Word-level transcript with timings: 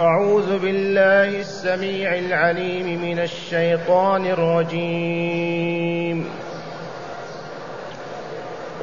أعوذ 0.00 0.58
بالله 0.58 1.40
السميع 1.40 2.14
العليم 2.14 3.02
من 3.02 3.18
الشيطان 3.18 4.26
الرجيم. 4.26 6.24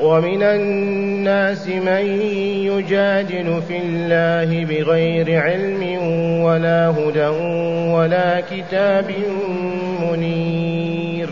ومن 0.02 0.44
الناس 0.44 1.68
من 1.68 2.22
يجادل 2.66 3.62
في 3.68 3.78
الله 3.78 4.66
بغير 4.66 5.42
علم 5.42 5.84
ولا 6.44 6.90
هدى 6.90 7.28
ولا 7.94 8.42
كتاب 8.52 9.12
منير. 10.02 11.30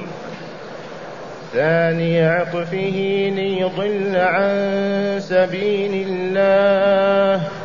ثاني 1.53 2.25
عطفه 2.25 3.29
ليضل 3.35 4.15
عن 4.15 4.55
سبيل 5.19 6.07
الله. 6.07 7.64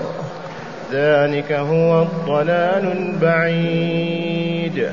ذلك 0.91 1.51
هو 1.51 2.01
الضلال 2.01 2.91
البعيد. 2.97 4.89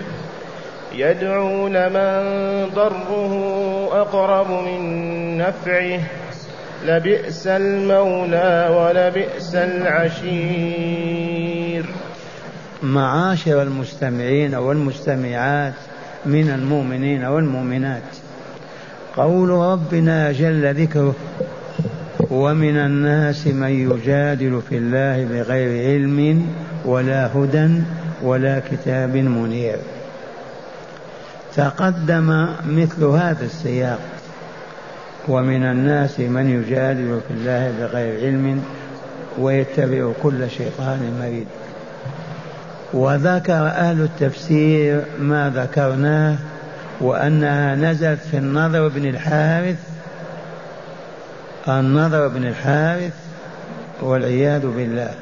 يدعو 0.95 1.69
لمن 1.69 2.23
ضره 2.75 3.33
أقرب 4.01 4.51
من 4.51 5.39
نفعه. 5.39 6.01
لبئس 6.87 7.47
المولى 7.47 8.69
ولبئس 8.71 9.55
العشير. 9.55 10.99
معاشر 12.83 13.63
المستمعين 13.63 14.55
والمستمعات 14.55 15.75
من 16.27 16.51
المؤمنين 16.51 17.25
والمؤمنات. 17.25 18.03
قول 19.17 19.49
ربنا 19.49 20.33
جل 20.33 20.75
ذكره 20.75 21.15
ومن 22.31 22.77
الناس 22.77 23.47
من 23.47 23.91
يجادل 23.91 24.61
في 24.69 24.79
الله 24.79 25.25
بغير 25.25 25.91
علم 25.91 26.47
ولا 26.85 27.27
هدى 27.37 27.83
ولا 28.23 28.61
كتاب 28.71 29.17
منير. 29.17 29.79
تقدم 31.57 32.49
مثل 32.67 33.05
هذا 33.05 33.45
السياق. 33.45 33.99
ومن 35.29 35.63
الناس 35.63 36.21
من 36.21 36.51
يجادل 36.51 37.21
في 37.29 37.35
الله 37.35 37.73
بغير 37.81 38.25
علم 38.25 38.63
ويتبع 39.39 40.13
كل 40.23 40.51
شيطان 40.51 41.19
مريد. 41.21 41.47
وذكر 42.93 43.67
أهل 43.67 44.01
التفسير 44.01 45.03
ما 45.21 45.53
ذكرناه 45.55 46.37
وأنها 47.01 47.75
نزلت 47.75 48.21
في 48.31 48.39
النضر 48.39 48.89
بن 48.89 49.07
الحارث 49.07 49.98
النضر 51.69 52.29
بن 52.29 52.47
الحارث 52.47 53.13
والعياذ 54.01 54.67
بالله. 54.67 55.15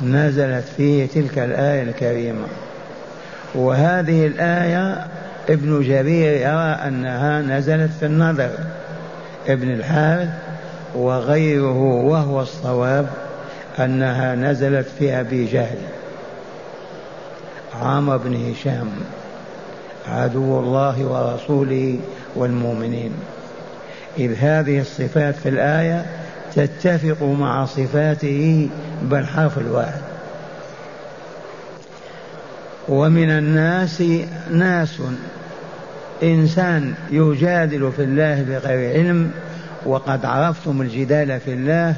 نزلت 0.00 0.64
فيه 0.76 1.06
تلك 1.06 1.38
الآية 1.38 1.82
الكريمة. 1.82 2.46
وهذه 3.54 4.26
الآية 4.26 5.06
ابن 5.48 5.80
جرير 5.82 6.32
يرى 6.32 6.88
أنها 6.88 7.40
نزلت 7.40 7.90
في 8.00 8.06
النظر. 8.06 8.50
ابن 9.48 9.70
الحارث 9.70 10.28
وغيره 10.94 11.82
وهو 11.82 12.40
الصواب 12.42 13.06
أنها 13.78 14.34
نزلت 14.34 14.86
في 14.98 15.20
أبي 15.20 15.44
جهل. 15.44 15.78
عامر 17.82 18.16
بن 18.16 18.52
هشام 18.52 18.90
عدو 20.08 20.60
الله 20.60 21.06
ورسوله 21.06 21.98
والمؤمنين. 22.36 23.12
إذ 24.18 24.34
هذه 24.40 24.80
الصفات 24.80 25.34
في 25.34 25.48
الآية 25.48 26.06
تتفق 26.54 27.22
مع 27.22 27.64
صفاته 27.64 28.68
بل 29.02 29.26
حرف 29.26 29.58
الواحد. 29.58 30.00
ومن 32.88 33.30
الناس 33.30 34.02
ناس 34.50 35.02
إنسان 36.22 36.94
يجادل 37.10 37.92
في 37.96 38.02
الله 38.02 38.42
بغير 38.42 38.92
علم 38.98 39.30
وقد 39.86 40.24
عرفتم 40.24 40.82
الجدال 40.82 41.40
في 41.40 41.52
الله 41.52 41.94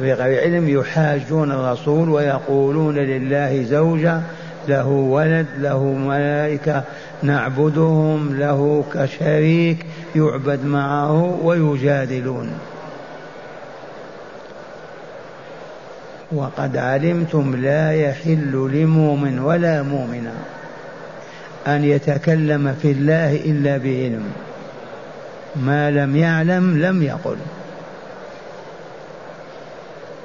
بغير 0.00 0.40
علم 0.40 0.68
يحاجون 0.68 1.52
الرسول 1.52 2.08
ويقولون 2.08 2.94
لله 2.94 3.62
زوجة 3.62 4.20
له 4.68 4.86
ولد 4.86 5.46
له 5.58 5.84
ملائكة 5.84 6.82
نعبدهم 7.22 8.36
له 8.38 8.84
كشريك 8.94 9.86
يعبد 10.16 10.64
معه 10.64 11.38
ويجادلون. 11.42 12.50
وقد 16.32 16.76
علمتم 16.76 17.56
لا 17.56 17.92
يحل 17.92 18.70
لمؤمن 18.72 19.38
ولا 19.38 19.82
مؤمنة 19.82 20.34
أن 21.66 21.84
يتكلم 21.84 22.74
في 22.82 22.90
الله 22.90 23.36
إلا 23.36 23.76
بعلم. 23.76 24.24
ما 25.56 25.90
لم 25.90 26.16
يعلم 26.16 26.78
لم 26.78 27.02
يقل. 27.02 27.36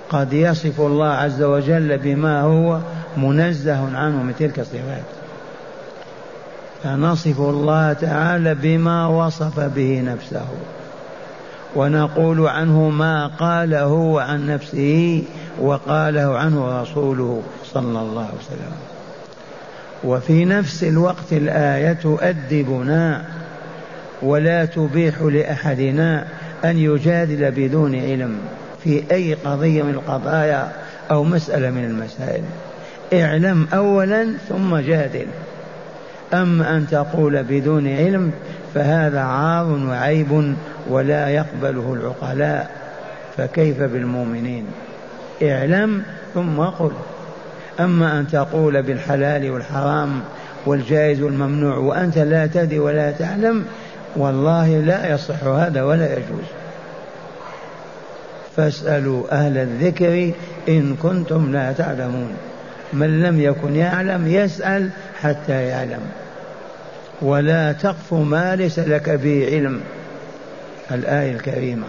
قد 0.10 0.34
يصف 0.34 0.82
الله 0.82 1.08
عز 1.08 1.44
وجل 1.44 1.98
بما 1.98 2.42
هو 2.42 2.80
منزه 3.18 3.98
عنه 3.98 4.24
من 4.24 4.34
تلك 4.40 4.60
الصفات. 4.60 5.21
فنصف 6.84 7.40
الله 7.40 7.94
تعالى 7.94 8.56
بما 8.56 9.08
وصف 9.08 9.60
به 9.60 10.02
نفسه 10.02 10.48
ونقول 11.76 12.48
عنه 12.48 12.90
ما 12.90 13.28
قاله 13.28 14.22
عن 14.22 14.48
نفسه 14.48 15.24
وقاله 15.62 16.38
عنه 16.38 16.82
رسوله 16.82 17.42
صلى 17.74 18.00
الله 18.00 18.22
عليه 18.22 18.40
وسلم. 18.40 18.72
وفي 20.04 20.46
نفس 20.46 20.84
الوقت 20.84 21.32
الآية 21.34 21.94
تؤدبنا 21.94 23.22
ولا 24.22 24.66
تبيح 24.66 25.22
لأحدنا 25.22 26.28
أن 26.66 26.78
يجادل 26.78 27.52
بدون 27.52 27.96
علم 27.96 28.38
في 28.84 29.04
أي 29.12 29.34
قضية 29.34 29.84
من 29.84 29.94
القضايا 29.94 30.72
أو 31.12 31.24
مسألة 31.24 31.70
من 31.70 31.84
المسائل. 31.84 32.44
اعلم 33.14 33.68
أولا 33.74 34.34
ثم 34.50 34.78
جادل. 34.78 35.28
أما 36.34 36.78
أن 36.78 36.88
تقول 36.88 37.44
بدون 37.44 37.88
علم 37.88 38.32
فهذا 38.76 39.20
عار 39.20 39.66
وعيب 39.66 40.56
ولا 40.90 41.30
يقبله 41.30 41.94
العقلاء؟ 41.94 42.72
فكيف 43.38 43.82
بالمؤمنين؟ 43.82 44.66
اعلم 45.44 46.04
ثم 46.34 46.60
قل. 46.60 46.92
أما 47.80 48.20
أن 48.20 48.28
تقول 48.28 48.82
بالحلال 48.82 49.52
والحرام 49.52 50.22
والجائز 50.66 51.22
والممنوع 51.22 51.78
وأنت 51.78 52.18
لا 52.18 52.48
تدري 52.48 52.80
ولا 52.80 53.12
تعلم 53.12 53.66
والله 54.16 54.78
لا 54.78 55.14
يصح 55.14 55.44
هذا 55.44 55.84
ولا 55.84 56.14
يجوز. 56.14 56.46
فاسألوا 58.58 59.24
أهل 59.32 59.58
الذكر 59.58 60.32
إن 60.70 60.96
كنتم 60.96 61.52
لا 61.52 61.72
تعلمون. 61.72 62.32
من 62.94 63.22
لم 63.22 63.42
يكن 63.42 63.76
يعلم 63.76 64.28
يسأل 64.28 64.90
حتى 65.22 65.64
يعلم. 65.68 66.02
ولا 67.22 67.72
تقف 67.72 68.14
ما 68.14 68.56
ليس 68.56 68.80
لك 68.80 69.10
به 69.10 69.46
علم. 69.52 69.82
الآية 70.92 71.32
الكريمة. 71.32 71.88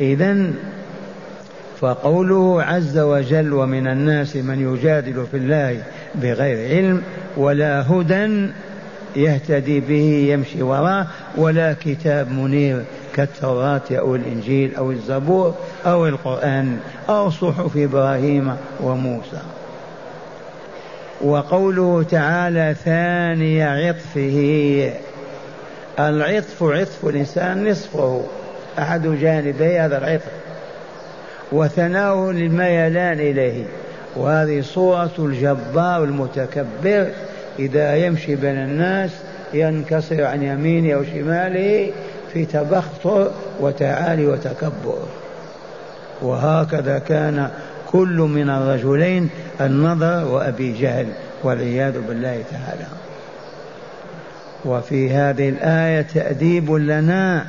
إذا 0.00 0.50
فقوله 1.80 2.62
عز 2.62 2.98
وجل 2.98 3.52
ومن 3.52 3.86
الناس 3.86 4.36
من 4.36 4.74
يجادل 4.74 5.26
في 5.30 5.36
الله 5.36 5.82
بغير 6.14 6.76
علم 6.76 7.02
ولا 7.36 7.92
هدى 7.92 8.48
يهتدي 9.16 9.80
به 9.80 10.28
يمشي 10.32 10.62
وراه 10.62 11.06
ولا 11.36 11.76
كتاب 11.80 12.32
منير 12.32 12.84
كالتوراة 13.14 13.82
أو 13.90 14.14
الإنجيل 14.14 14.76
أو 14.76 14.90
الزبور 14.90 15.54
أو 15.86 16.06
القرآن 16.06 16.78
أو 17.08 17.30
صحف 17.30 17.76
إبراهيم 17.76 18.56
وموسى. 18.80 19.42
وقوله 21.24 22.02
تعالى 22.02 22.74
ثاني 22.84 23.62
عطفه. 23.62 24.92
العطف 25.98 26.62
عطف 26.62 27.04
الإنسان 27.04 27.68
نصفه. 27.68 28.22
أحد 28.78 29.06
جانبي 29.06 29.78
هذا 29.78 29.98
العطف. 29.98 30.30
وثناؤه 31.52 32.32
للميلان 32.32 33.20
إليه. 33.20 33.64
وهذه 34.16 34.60
صورة 34.60 35.10
الجبار 35.18 36.04
المتكبر. 36.04 37.06
إذا 37.58 37.96
يمشي 37.96 38.36
بين 38.36 38.56
الناس 38.56 39.10
ينكسر 39.54 40.24
عن 40.24 40.42
يمينه 40.42 40.94
أو 40.94 41.04
شماله 41.04 41.92
في 42.32 42.44
تبختر 42.44 43.30
وتعالي 43.60 44.26
وتكبر. 44.26 44.98
وهكذا 46.22 46.98
كان 46.98 47.50
كل 47.90 48.16
من 48.16 48.50
الرجلين 48.50 49.28
النضر 49.60 50.24
وأبي 50.24 50.72
جهل 50.72 51.06
والعياذ 51.44 52.00
بالله 52.08 52.42
تعالى. 52.50 52.86
وفي 54.64 55.10
هذه 55.10 55.48
الآية 55.48 56.02
تأديب 56.02 56.72
لنا 56.72 57.46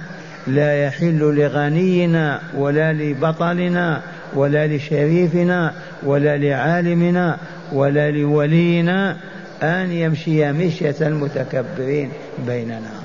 لا 0.48 0.86
يحل 0.86 1.20
لغنينا 1.20 2.42
ولا 2.58 2.94
لبطلنا 2.94 4.02
ولا 4.36 4.68
لشريفنا 4.68 5.74
ولا 6.04 6.38
لعالمنا 6.38 7.38
ولا 7.74 8.12
لولينا 8.12 9.18
أن 9.64 9.92
يمشي 9.92 10.52
مشية 10.52 10.96
المتكبرين 11.02 12.12
بيننا. 12.48 13.00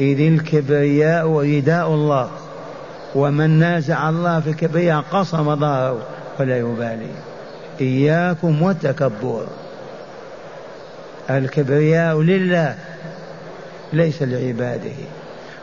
إذ 0.00 0.20
الكبرياء 0.20 1.40
رداء 1.40 1.88
الله. 1.88 2.30
ومن 3.14 3.50
نازع 3.50 4.08
الله 4.08 4.40
في 4.40 4.50
الكبرياء 4.50 5.04
قصم 5.12 5.56
ظهره 5.56 5.98
ولا 6.40 6.58
يبالي. 6.58 7.10
إياكم 7.80 8.62
والتكبر. 8.62 9.46
الكبرياء 11.30 12.20
لله 12.20 12.74
ليس 13.92 14.22
لعباده. 14.22 14.98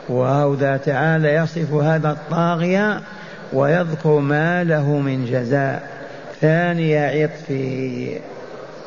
وهذا 0.10 0.78
تعالى 0.78 1.34
يصف 1.34 1.74
هذا 1.74 2.10
الطاغية 2.12 3.02
ويذكر 3.54 4.20
ما 4.20 4.64
له 4.64 5.00
من 5.00 5.26
جزاء. 5.26 5.90
ثاني 6.42 6.98
عطفه 6.98 8.20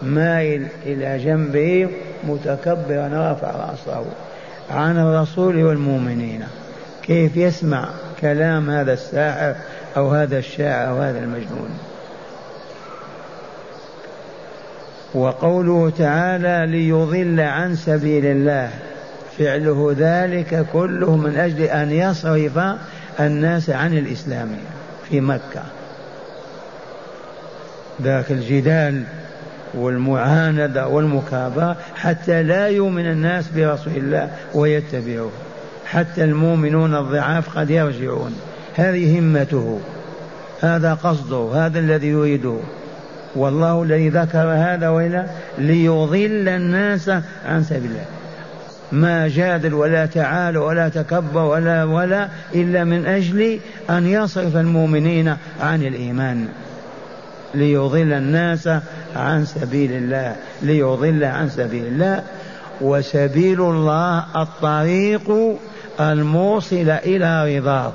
مائل 0.02 0.66
إلى 0.86 1.18
جنبه 1.24 1.88
متكبرا 2.24 3.08
رافع 3.08 3.50
رأسه 3.50 4.04
عن 4.70 4.98
الرسول 4.98 5.64
والمؤمنين. 5.64 6.42
كيف 7.02 7.36
يسمع؟ 7.36 7.88
كلام 8.22 8.70
هذا 8.70 8.92
الساحر 8.92 9.54
أو 9.96 10.10
هذا 10.10 10.38
الشاعر 10.38 10.88
أو 10.88 10.98
هذا 10.98 11.18
المجنون. 11.18 11.70
وقوله 15.14 15.92
تعالى 15.98 16.66
ليضل 16.66 17.40
عن 17.40 17.76
سبيل 17.76 18.26
الله. 18.26 18.70
فعله 19.38 19.94
ذلك 19.98 20.66
كله 20.72 21.16
من 21.16 21.36
أجل 21.36 21.62
أن 21.62 21.90
يصرف 21.90 22.58
الناس 23.20 23.70
عن 23.70 23.98
الإسلام 23.98 24.56
في 25.08 25.20
مكة. 25.20 25.62
ذاك 28.02 28.30
الجدال 28.30 29.02
والمعاندة 29.74 30.88
والمكابرة 30.88 31.76
حتى 31.96 32.42
لا 32.42 32.68
يؤمن 32.68 33.06
الناس 33.06 33.48
برسول 33.48 33.92
الله 33.96 34.30
ويتبعوه. 34.54 35.30
حتى 35.86 36.24
المؤمنون 36.24 36.94
الضعاف 36.94 37.58
قد 37.58 37.70
يرجعون. 37.70 38.34
هذه 38.76 39.18
همته. 39.18 39.80
هذا 40.60 40.94
قصده. 40.94 41.66
هذا 41.66 41.78
الذي 41.78 42.08
يريده. 42.08 42.56
والله 43.36 43.82
الذي 43.82 44.08
ذكر 44.08 44.38
هذا 44.38 44.88
وإلا 44.88 45.26
ليضل 45.58 46.48
الناس 46.48 47.08
عن 47.46 47.64
سبيل 47.64 47.90
الله. 47.90 48.04
ما 48.92 49.28
جادل 49.28 49.74
ولا 49.74 50.06
تعال 50.06 50.56
ولا 50.56 50.88
تكبر 50.88 51.40
ولا 51.40 51.84
ولا 51.84 52.28
إلا 52.54 52.84
من 52.84 53.06
أجل 53.06 53.58
أن 53.90 54.06
يصرف 54.06 54.56
المؤمنين 54.56 55.36
عن 55.60 55.82
الإيمان. 55.82 56.48
ليضل 57.54 58.12
الناس 58.12 58.68
عن 59.16 59.44
سبيل 59.44 59.92
الله. 59.92 60.36
ليضل 60.62 61.24
عن 61.24 61.48
سبيل 61.48 61.86
الله. 61.86 62.22
وسبيل 62.80 63.60
الله 63.60 64.24
الطريق 64.36 65.56
الموصل 66.00 66.90
إلى 66.90 67.58
رضاه. 67.58 67.92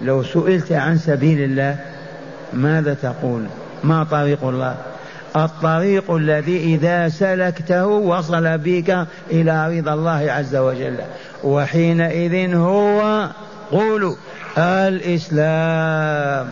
لو 0.00 0.22
سئلت 0.22 0.72
عن 0.72 0.98
سبيل 0.98 1.40
الله 1.40 1.76
ماذا 2.52 2.94
تقول؟ 2.94 3.46
ما 3.84 4.04
طريق 4.04 4.44
الله؟ 4.44 4.76
الطريق 5.36 6.10
الذي 6.10 6.74
إذا 6.74 7.08
سلكته 7.08 7.86
وصل 7.86 8.58
بك 8.58 9.06
إلى 9.30 9.78
رضا 9.78 9.94
الله 9.94 10.32
عز 10.32 10.56
وجل. 10.56 10.96
وحينئذ 11.44 12.54
هو 12.56 13.28
قولوا 13.72 14.14
الإسلام. 14.58 16.48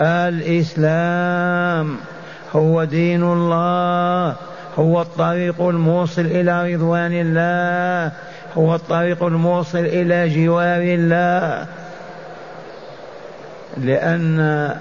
الإسلام 0.00 1.96
هو 2.56 2.84
دين 2.84 3.22
الله. 3.22 4.36
هو 4.78 5.02
الطريق 5.02 5.62
الموصل 5.62 6.22
إلى 6.22 6.74
رضوان 6.74 7.12
الله. 7.12 8.12
هو 8.58 8.74
الطريق 8.74 9.24
الموصل 9.24 9.78
إلى 9.78 10.28
جوار 10.28 10.82
الله. 10.82 11.66
لأن 13.76 14.74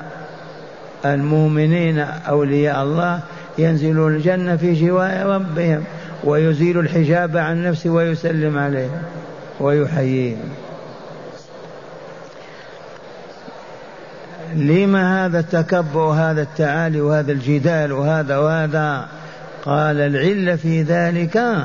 المؤمنين 1.06 2.00
أولياء 2.00 2.84
الله 2.84 3.20
ينزلون 3.58 4.16
الجنة 4.16 4.56
في 4.56 4.88
جوار 4.88 5.26
ربهم 5.26 5.84
ويزيل 6.24 6.80
الحجاب 6.80 7.38
عن 7.38 7.64
نفسه 7.64 7.90
ويسلم 7.90 8.58
عليهم 8.58 9.02
ويحييهم. 9.60 10.50
لما 14.56 15.26
هذا 15.26 15.40
التكبر 15.40 16.00
وهذا 16.00 16.42
التعالي 16.42 17.02
وهذا 17.02 17.32
الجدال 17.32 17.92
وهذا 17.92 18.38
وهذا 18.38 19.08
قال 19.66 20.00
العلة 20.00 20.56
في 20.56 20.82
ذلك 20.82 21.56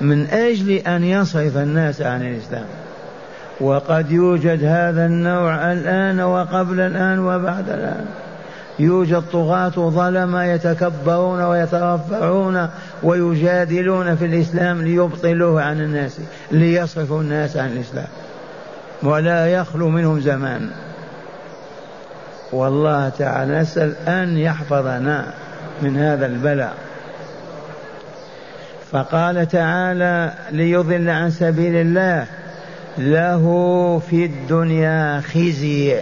من 0.00 0.26
أجل 0.26 0.70
أن 0.70 1.04
يصرف 1.04 1.56
الناس 1.56 2.02
عن 2.02 2.22
الإسلام. 2.22 2.64
وقد 3.60 4.10
يوجد 4.10 4.64
هذا 4.64 5.06
النوع 5.06 5.72
الآن 5.72 6.20
وقبل 6.20 6.80
الآن 6.80 7.18
وبعد 7.18 7.68
الآن. 7.68 8.06
يوجد 8.78 9.22
طغاة 9.32 9.68
ظلمة 9.68 10.44
يتكبرون 10.44 11.42
ويترفعون 11.42 12.68
ويجادلون 13.02 14.16
في 14.16 14.24
الإسلام 14.24 14.82
ليبطلوه 14.82 15.62
عن 15.62 15.80
الناس 15.80 16.18
ليصرفوا 16.50 17.20
الناس 17.20 17.56
عن 17.56 17.72
الإسلام. 17.72 18.08
ولا 19.02 19.46
يخلو 19.46 19.88
منهم 19.88 20.20
زمان. 20.20 20.70
والله 22.52 23.08
تعالى 23.08 23.60
نسأل 23.60 23.94
أن 24.08 24.38
يحفظنا 24.38 25.26
من 25.82 25.96
هذا 25.96 26.26
البلاء. 26.26 26.74
فقال 28.92 29.48
تعالى 29.48 30.32
ليضل 30.50 31.10
عن 31.10 31.30
سبيل 31.30 31.76
الله 31.76 32.26
له 32.98 34.02
في 34.10 34.24
الدنيا 34.24 35.20
خزي 35.20 36.00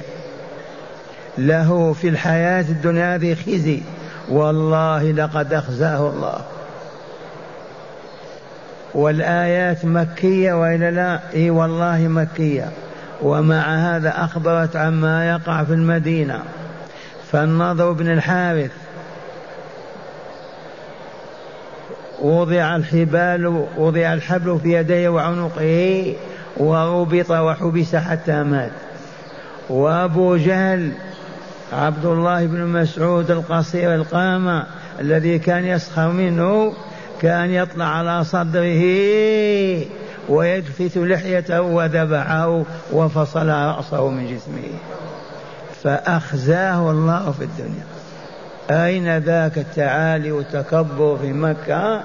له 1.39 1.93
في 1.93 2.09
الحياة 2.09 2.61
الدنيا 2.61 3.15
هذه 3.15 3.35
خزي 3.35 3.83
والله 4.29 5.13
لقد 5.13 5.53
أخزاه 5.53 6.11
الله. 6.11 6.41
والآيات 8.95 9.85
مكية 9.85 10.53
وإلا 10.53 10.91
لا؟ 10.91 11.21
إي 11.35 11.51
والله 11.51 11.99
مكية. 12.09 12.69
ومع 13.23 13.97
هذا 13.97 14.25
أخبرت 14.25 14.77
عما 14.77 15.31
يقع 15.31 15.65
في 15.65 15.73
المدينة. 15.73 16.43
فالنضر 17.33 17.93
بن 17.93 18.13
الحارث 18.13 18.71
وضع 22.23 22.77
الحبال 22.77 23.67
وضع 23.77 24.15
الحبل 24.15 24.59
في 24.63 24.73
يديه 24.73 25.09
وعنقه 25.09 26.15
وربط 26.57 27.31
وحبس 27.31 27.97
حتى 27.97 28.43
مات. 28.43 28.73
وأبو 29.71 30.37
جهل 30.37 30.93
عبد 31.73 32.05
الله 32.05 32.47
بن 32.47 32.67
مسعود 32.67 33.31
القصير 33.31 33.95
القامة 33.95 34.67
الذي 35.01 35.39
كان 35.39 35.65
يسخر 35.65 36.09
منه 36.09 36.73
كان 37.21 37.51
يطلع 37.51 37.85
على 37.85 38.25
صدره 38.25 38.83
ويدفت 40.29 40.97
لحيته 40.97 41.61
وذبحه 41.61 42.65
وفصل 42.93 43.49
رأسه 43.49 44.09
من 44.09 44.27
جسمه. 44.27 44.69
فأخزاه 45.83 46.91
الله 46.91 47.35
في 47.39 47.45
الدنيا. 47.45 48.00
أين 48.71 49.19
ذاك 49.19 49.59
التعالي 49.59 50.33
والتكبر 50.33 51.19
في 51.23 51.33
مكة؟ 51.33 52.03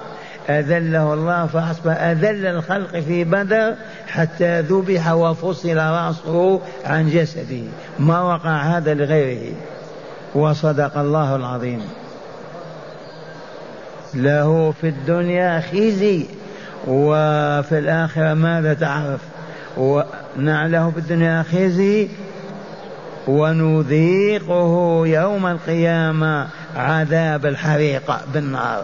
أذله 0.50 1.14
الله 1.14 1.46
فأصبح 1.46 2.02
أذل 2.02 2.46
الخلق 2.46 2.98
في 2.98 3.24
بدر 3.24 3.74
حتى 4.06 4.60
ذبح 4.60 5.12
وفصل 5.12 5.76
رأسه 5.76 6.60
عن 6.84 7.10
جسده. 7.10 7.62
ما 7.98 8.22
وقع 8.22 8.56
هذا 8.56 8.94
لغيره. 8.94 9.54
وصدق 10.34 10.98
الله 10.98 11.36
العظيم. 11.36 11.80
له 14.14 14.74
في 14.80 14.88
الدنيا 14.88 15.60
خزي 15.60 16.26
وفي 16.86 17.78
الآخرة 17.78 18.34
ماذا 18.34 18.74
تعرف؟ 18.74 19.20
ونعله 19.76 20.90
في 20.90 20.98
الدنيا 20.98 21.42
خزي 21.42 22.08
ونذيقه 23.26 25.02
يوم 25.06 25.46
القيامة 25.46 26.48
عذاب 26.76 27.46
الحريق 27.46 28.16
بالنار. 28.34 28.82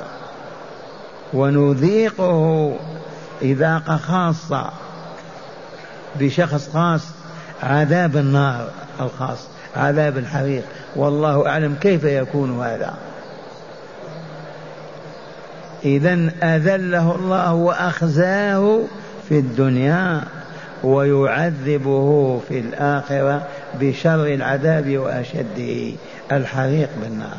ونذيقه 1.35 2.77
إذاقة 3.43 3.97
خاصة 3.97 4.71
بشخص 6.21 6.69
خاص 6.69 7.03
عذاب 7.63 8.17
النار 8.17 8.69
الخاص 9.01 9.49
عذاب 9.77 10.19
الحريق. 10.19 10.65
والله 10.97 11.49
أعلم 11.49 11.75
كيف 11.81 12.05
يكون 12.05 12.63
هذا. 12.63 12.95
إذا 15.85 16.31
أذله 16.43 17.15
الله 17.15 17.55
وأخزاه 17.55 18.81
في 19.29 19.39
الدنيا. 19.39 20.23
ويعذبه 20.85 22.41
في 22.49 22.59
الآخرة 22.59 23.47
بشر 23.81 24.27
العذاب 24.27 24.99
وأشده 24.99 25.93
الحريق 26.33 26.89
بالنار. 27.03 27.37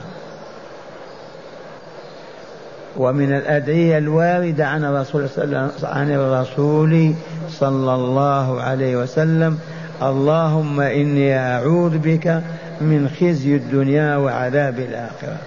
ومن 2.98 3.34
الأدعية 3.34 3.98
الواردة 3.98 4.68
عن 4.68 4.86
الرسول 4.86 5.28
عن 5.84 6.12
الرسول 6.12 7.14
صلى 7.50 7.96
الله 7.96 8.62
عليه 8.62 8.96
وسلم 8.98 9.60
اللهم 10.02 10.82
إني 10.82 11.38
أعوذ 11.38 11.98
بك 11.98 12.42
من 12.82 13.10
خزي 13.20 13.56
الدنيا 13.56 14.18
وعذاب 14.18 14.80
الآخرة. 14.80 15.38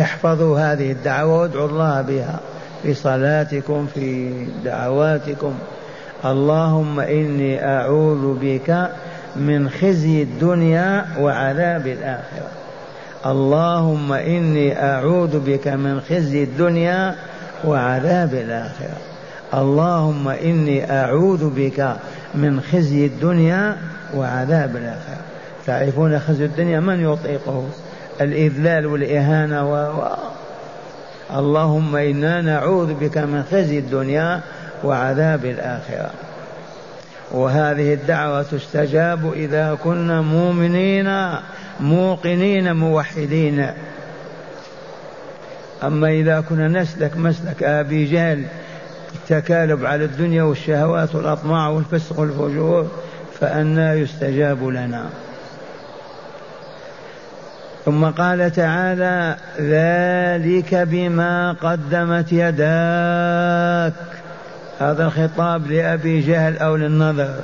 احفظوا 0.00 0.58
هذه 0.58 0.92
الدعوة 0.92 1.40
وادعوا 1.40 1.68
الله 1.68 2.02
بها 2.02 2.40
في 2.82 2.94
صلاتكم 2.94 3.86
في 3.94 4.32
دعواتكم. 4.64 5.54
اللهم 6.24 7.00
إني 7.00 7.64
أعوذ 7.64 8.38
بك 8.40 8.88
من 9.36 9.68
خزي 9.68 10.22
الدنيا 10.22 11.06
وعذاب 11.20 11.86
الآخرة. 11.86 12.50
اللهم 13.26 14.12
إني 14.12 14.84
أعوذ 14.84 15.38
بك 15.38 15.68
من 15.68 16.00
خزي 16.00 16.42
الدنيا 16.42 17.14
وعذاب 17.64 18.34
الآخرة. 18.34 18.96
اللهم 19.54 20.28
إني 20.28 20.92
أعوذ 20.92 21.50
بك 21.50 21.96
من 22.34 22.60
خزي 22.60 23.06
الدنيا 23.06 23.76
وعذاب 24.14 24.76
الآخرة. 24.76 25.22
تعرفون 25.66 26.18
خزي 26.18 26.44
الدنيا 26.44 26.80
من 26.80 27.12
يطيقه؟ 27.12 27.64
الإذلال 28.20 28.86
والإهانة 28.86 29.72
و... 29.72 29.74
و... 29.74 30.04
اللهم 31.38 31.96
إنا 31.96 32.40
نعوذ 32.40 32.94
بك 32.94 33.18
من 33.18 33.42
خزي 33.50 33.78
الدنيا 33.78 34.40
وعذاب 34.84 35.44
الآخرة. 35.44 36.10
وهذه 37.30 37.94
الدعوة 37.94 38.42
تستجاب 38.42 39.32
إذا 39.32 39.78
كنا 39.84 40.20
مؤمنين 40.20 41.34
موقنين 41.80 42.76
موحدين. 42.76 43.70
أما 45.82 46.08
إذا 46.08 46.40
كنا 46.40 46.68
نسلك 46.68 47.16
مسلك 47.16 47.62
أبي 47.62 48.04
جهل 48.04 48.44
التكالب 49.14 49.86
على 49.86 50.04
الدنيا 50.04 50.42
والشهوات 50.42 51.14
والأطماع 51.14 51.68
والفسق 51.68 52.20
والفجور 52.20 52.90
فأنا 53.40 53.94
يستجاب 53.94 54.68
لنا. 54.68 55.06
ثم 57.84 58.04
قال 58.04 58.52
تعالى 58.52 59.36
ذلك 59.60 60.74
بما 60.74 61.52
قدمت 61.52 62.32
يداك. 62.32 64.21
هذا 64.82 65.06
الخطاب 65.06 65.70
لأبي 65.70 66.20
جهل 66.20 66.58
أو 66.58 66.76
للنظر. 66.76 67.34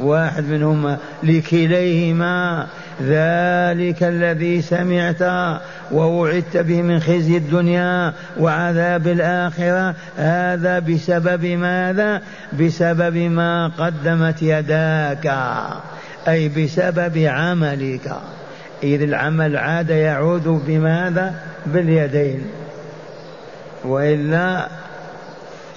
واحد 0.00 0.44
منهما. 0.44 0.96
لكليهما 1.22 2.66
ذلك 3.02 4.02
الذي 4.02 4.62
سمعت 4.62 5.22
ووعدت 5.92 6.56
به 6.56 6.82
من 6.82 7.00
خزي 7.00 7.36
الدنيا 7.36 8.12
وعذاب 8.38 9.06
الآخرة. 9.06 9.94
هذا 10.16 10.78
بسبب 10.78 11.44
ماذا؟ 11.44 12.22
بسبب 12.60 13.16
ما 13.16 13.70
قدمت 13.78 14.42
يداك. 14.42 15.34
أي 16.28 16.48
بسبب 16.48 17.18
عملك. 17.18 18.12
إذ 18.82 19.02
العمل 19.02 19.56
عاد 19.56 19.90
يعود 19.90 20.62
بماذا؟ 20.66 21.34
باليدين. 21.66 22.42
وإلا 23.84 24.68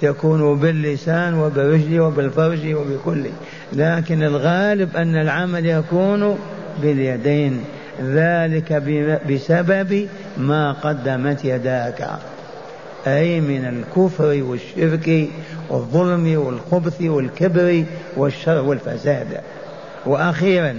يكون 0.04 0.60
باللسان 0.60 1.34
وبالرجل 1.34 2.00
وبالفرج 2.00 2.74
وبكل. 2.74 3.24
لكن 3.72 4.22
الغالب 4.22 4.96
أن 4.96 5.16
العمل 5.16 5.66
يكون 5.66 6.38
باليدين. 6.82 7.64
ذلك 8.02 8.72
بسبب 9.30 10.08
ما 10.36 10.72
قدمت 10.72 11.44
يداك. 11.44 12.10
أي 13.06 13.40
من 13.40 13.64
الكفر 13.64 14.42
والشرك 14.42 15.28
والظلم 15.70 16.38
والخبث 16.38 17.02
والكبر 17.02 17.84
والشر 18.16 18.64
والفساد. 18.64 19.40
وأخيرا 20.06 20.74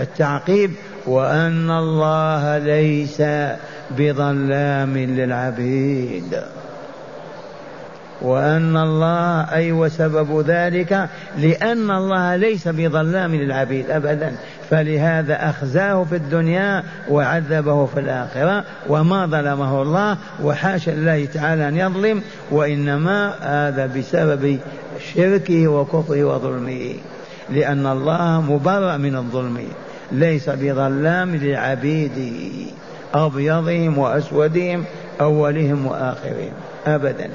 التعقيب 0.00 0.70
وأن 1.06 1.70
الله 1.70 2.58
ليس 2.58 3.22
بظلام 3.98 4.98
للعبيد. 4.98 6.42
وأن 8.22 8.76
الله 8.76 9.40
أي 9.52 9.72
وسبب 9.72 10.44
ذلك؟ 10.46 11.08
لأن 11.38 11.90
الله 11.90 12.36
ليس 12.36 12.68
بظلام 12.68 13.34
للعبيد 13.34 13.90
أبدا. 13.90 14.32
فلهذا 14.70 15.50
أخزاه 15.50 16.04
في 16.04 16.16
الدنيا 16.16 16.82
وعذبه 17.10 17.86
في 17.86 18.00
الآخرة 18.00 18.64
وما 18.88 19.26
ظلمه 19.26 19.82
الله 19.82 20.16
وحاشا 20.42 20.92
الله 20.92 21.24
تعالى 21.24 21.68
أن 21.68 21.76
يظلم 21.76 22.22
وإنما 22.50 23.34
هذا 23.40 23.86
بسبب 23.86 24.58
شركه 25.14 25.68
وكفره 25.68 26.24
وظلمه. 26.24 26.94
لأن 27.50 27.86
الله 27.86 28.40
مبرأ 28.40 28.96
من 28.96 29.16
الظلم 29.16 29.58
ليس 30.12 30.50
بظلام 30.50 31.36
لعبيده 31.36 32.70
أبيضهم 33.14 33.98
وأسودهم 33.98 34.84
أولهم 35.20 35.86
وآخرهم 35.86 36.52
أبدا. 36.86 37.30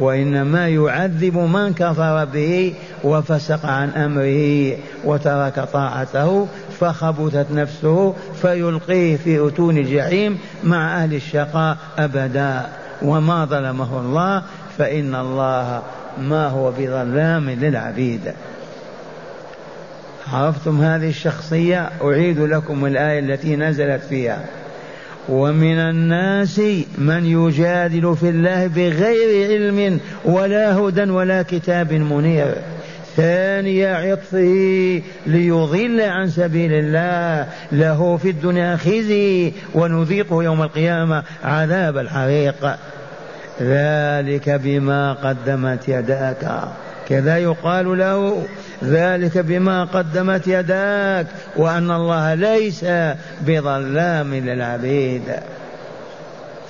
وإنما 0.00 0.68
يعذب 0.68 1.36
من 1.36 1.74
كفر 1.74 2.24
به 2.24 2.74
وفسق 3.04 3.66
عن 3.66 3.90
أمره 3.90 4.76
وترك 5.04 5.60
طاعته 5.72 6.48
فخبثت 6.80 7.46
نفسه 7.52 8.14
فيلقيه 8.42 9.16
في 9.16 9.48
أتون 9.48 9.78
الجحيم 9.78 10.38
مع 10.64 11.02
أهل 11.02 11.14
الشقاء 11.14 11.76
أبدا. 11.98 12.66
وما 13.02 13.44
ظلمه 13.44 14.00
الله 14.00 14.42
فإن 14.78 15.14
الله 15.14 15.82
ما 16.20 16.48
هو 16.48 16.70
بظلام 16.70 17.50
للعبيد. 17.50 18.32
عرفتم 20.32 20.80
هذه 20.80 21.08
الشخصية؟ 21.08 21.90
أعيد 22.02 22.40
لكم 22.40 22.86
الآية 22.86 23.18
التي 23.18 23.56
نزلت 23.56 24.02
فيها. 24.02 24.44
ومن 25.28 25.78
الناس 25.78 26.58
من 26.98 27.24
يجادل 27.24 28.16
في 28.16 28.28
الله 28.28 28.66
بغير 28.66 29.50
علم 29.50 30.00
ولا 30.24 30.76
هدى 30.76 31.10
ولا 31.10 31.42
كتاب 31.42 31.92
منير. 31.92 32.54
ثاني 33.16 33.86
عطفه 33.86 35.02
ليضل 35.26 36.00
عن 36.00 36.30
سبيل 36.30 36.72
الله. 36.72 37.48
له 37.72 38.16
في 38.16 38.30
الدنيا 38.30 38.76
خزي 38.76 39.52
ونذيقه 39.74 40.44
يوم 40.44 40.62
القيامة 40.62 41.22
عذاب 41.44 41.98
الحريق. 41.98 42.76
ذلك 43.62 44.50
بما 44.50 45.12
قدمت 45.12 45.88
يداك. 45.88 46.60
كذا 47.08 47.38
يقال 47.38 47.98
له 47.98 48.42
ذلك 48.84 49.38
بما 49.38 49.84
قدمت 49.84 50.46
يداك 50.46 51.26
وأن 51.56 51.90
الله 51.90 52.34
ليس 52.34 52.84
بظلام 53.40 54.34
للعبيد. 54.34 55.22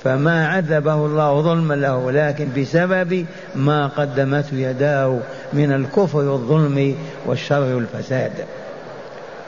فما 0.03 0.47
عذبه 0.47 1.05
الله 1.05 1.41
ظلما 1.41 1.73
له 1.73 2.11
لكن 2.11 2.47
بسبب 2.57 3.25
ما 3.55 3.87
قدمته 3.87 4.55
يداه 4.55 5.19
من 5.53 5.71
الكفر 5.71 6.17
والظلم 6.17 6.95
والشر 7.25 7.75
والفساد. 7.75 8.31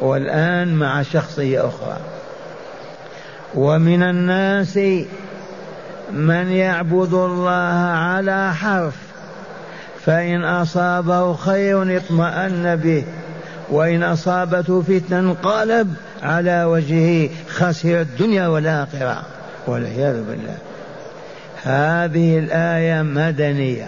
والآن 0.01 0.75
مع 0.75 1.01
شخصية 1.01 1.67
أخرى. 1.67 1.97
ومن 3.55 4.03
الناس 4.03 4.77
من 6.11 6.51
يعبد 6.51 7.13
الله 7.13 7.51
على 7.93 8.53
حرف. 8.53 9.10
فإن 10.05 10.43
أصابه 10.43 11.33
خير 11.33 11.97
اطمأن 11.97 12.75
به 12.75 13.03
وإن 13.69 14.03
أصابته 14.03 14.81
فتنة 14.81 15.19
انقلب 15.19 15.93
على 16.23 16.63
وجهه 16.63 17.29
خسر 17.49 18.01
الدنيا 18.01 18.47
والآخرة 18.47 19.21
والعياذ 19.67 20.23
بالله. 20.23 20.57
هذه 21.63 22.39
الآية 22.39 23.01
مدنية 23.01 23.87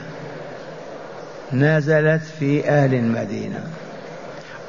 نزلت 1.54 2.22
في 2.40 2.70
أهل 2.70 2.94
المدينة 2.94 3.60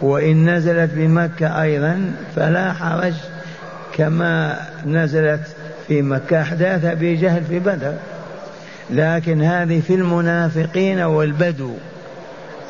وإن 0.00 0.50
نزلت 0.50 0.90
بمكة 0.94 1.62
أيضا 1.62 2.12
فلا 2.36 2.72
حرج 2.72 3.14
كما 3.94 4.56
نزلت 4.86 5.40
في 5.88 6.02
مكة 6.02 6.42
أحداث 6.42 6.84
أبي 6.84 7.16
جهل 7.16 7.44
في 7.44 7.58
بدر. 7.58 7.94
لكن 8.90 9.42
هذه 9.42 9.80
في 9.80 9.94
المنافقين 9.94 11.00
والبدو. 11.00 11.70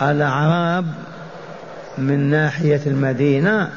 الأعراب 0.03 0.87
من 1.99 2.31
ناحية 2.31 2.81
المدينة 2.87 3.69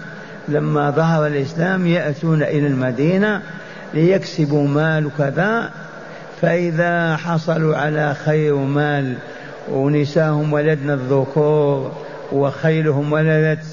لما 0.48 0.90
ظهر 0.90 1.28
الإسلام 1.28 1.88
يأتون 1.88 2.44
إلى 2.44 2.68
المدينة 2.68 3.42
ليكسبوا 3.94 4.68
مال 4.68 5.06
وكذا 5.06 5.70
فإذا 6.42 7.16
حصلوا 7.16 7.78
على 7.78 8.16
خير 8.26 8.56
مال 8.56 9.16
ونساهم 9.72 10.54
ولدنا 10.54 10.94
الذكور 10.94 11.92
وخيلهم 12.32 13.14
ولدت 13.14 13.66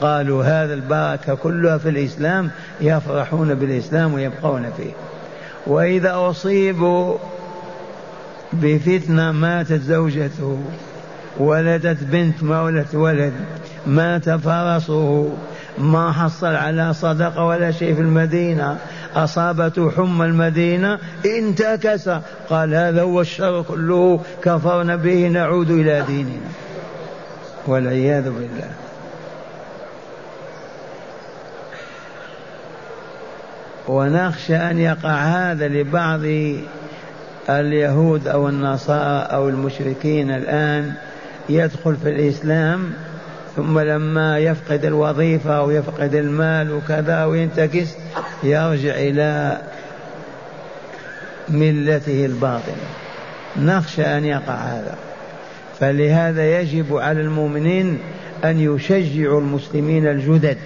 قالوا 0.00 0.44
هذا 0.44 0.74
البركة 0.74 1.34
كلها 1.34 1.78
في 1.78 1.88
الإسلام 1.88 2.50
يفرحون 2.80 3.54
بالإسلام 3.54 4.14
ويبقون 4.14 4.66
فيه. 4.76 4.92
وإذا 5.66 6.12
أصيبوا 6.14 7.18
بفتنة 8.52 9.32
ماتت 9.32 9.80
زوجته 9.80 10.58
ولدت 11.38 12.04
بنت 12.04 12.42
ما 12.42 12.62
ولدت 12.62 12.94
ولد 12.94 13.32
مات 13.86 14.30
فرسه. 14.30 15.32
ما 15.78 16.12
حصل 16.12 16.54
على 16.54 16.94
صدقة 16.94 17.44
ولا 17.44 17.70
شيء 17.70 17.94
في 17.94 18.00
المدينة. 18.00 18.78
أصابته 19.16 19.90
حمى 19.90 20.24
المدينة 20.26 20.98
انتكس. 21.26 22.08
قال 22.50 22.74
هذا 22.74 23.02
هو 23.02 23.20
الشر 23.20 23.62
كله 23.62 24.20
كفرنا 24.42 24.96
به 24.96 25.28
نعود 25.28 25.70
إلى 25.70 26.04
ديننا. 26.06 26.50
والعياذ 27.66 28.24
بالله. 28.24 28.70
ونخشى 33.88 34.56
أن 34.56 34.78
يقع 34.78 35.14
هذا 35.14 35.68
لبعض 35.68 36.20
اليهود 37.48 38.28
أو 38.28 38.48
النصارى 38.48 39.26
أو 39.32 39.48
المشركين 39.48 40.30
الآن 40.30 40.92
يدخل 41.48 41.96
في 41.96 42.08
الإسلام 42.08 42.92
ثم 43.56 43.78
لما 43.78 44.38
يفقد 44.38 44.84
الوظيفة 44.84 45.58
أو 45.58 45.70
يفقد 45.70 46.14
المال 46.14 46.72
وكذا 46.72 47.24
وينتكس 47.24 47.88
يرجع 48.42 48.94
إلى 48.94 49.58
ملته 51.48 52.26
الباطلة 52.26 52.74
نخشى 53.56 54.02
أن 54.02 54.24
يقع 54.24 54.54
هذا. 54.54 54.94
فلهذا 55.80 56.60
يجب 56.60 56.96
على 56.96 57.20
المؤمنين 57.20 57.98
أن 58.44 58.60
يشجعوا 58.60 59.40
المسلمين 59.40 60.06
الجدد 60.06 60.58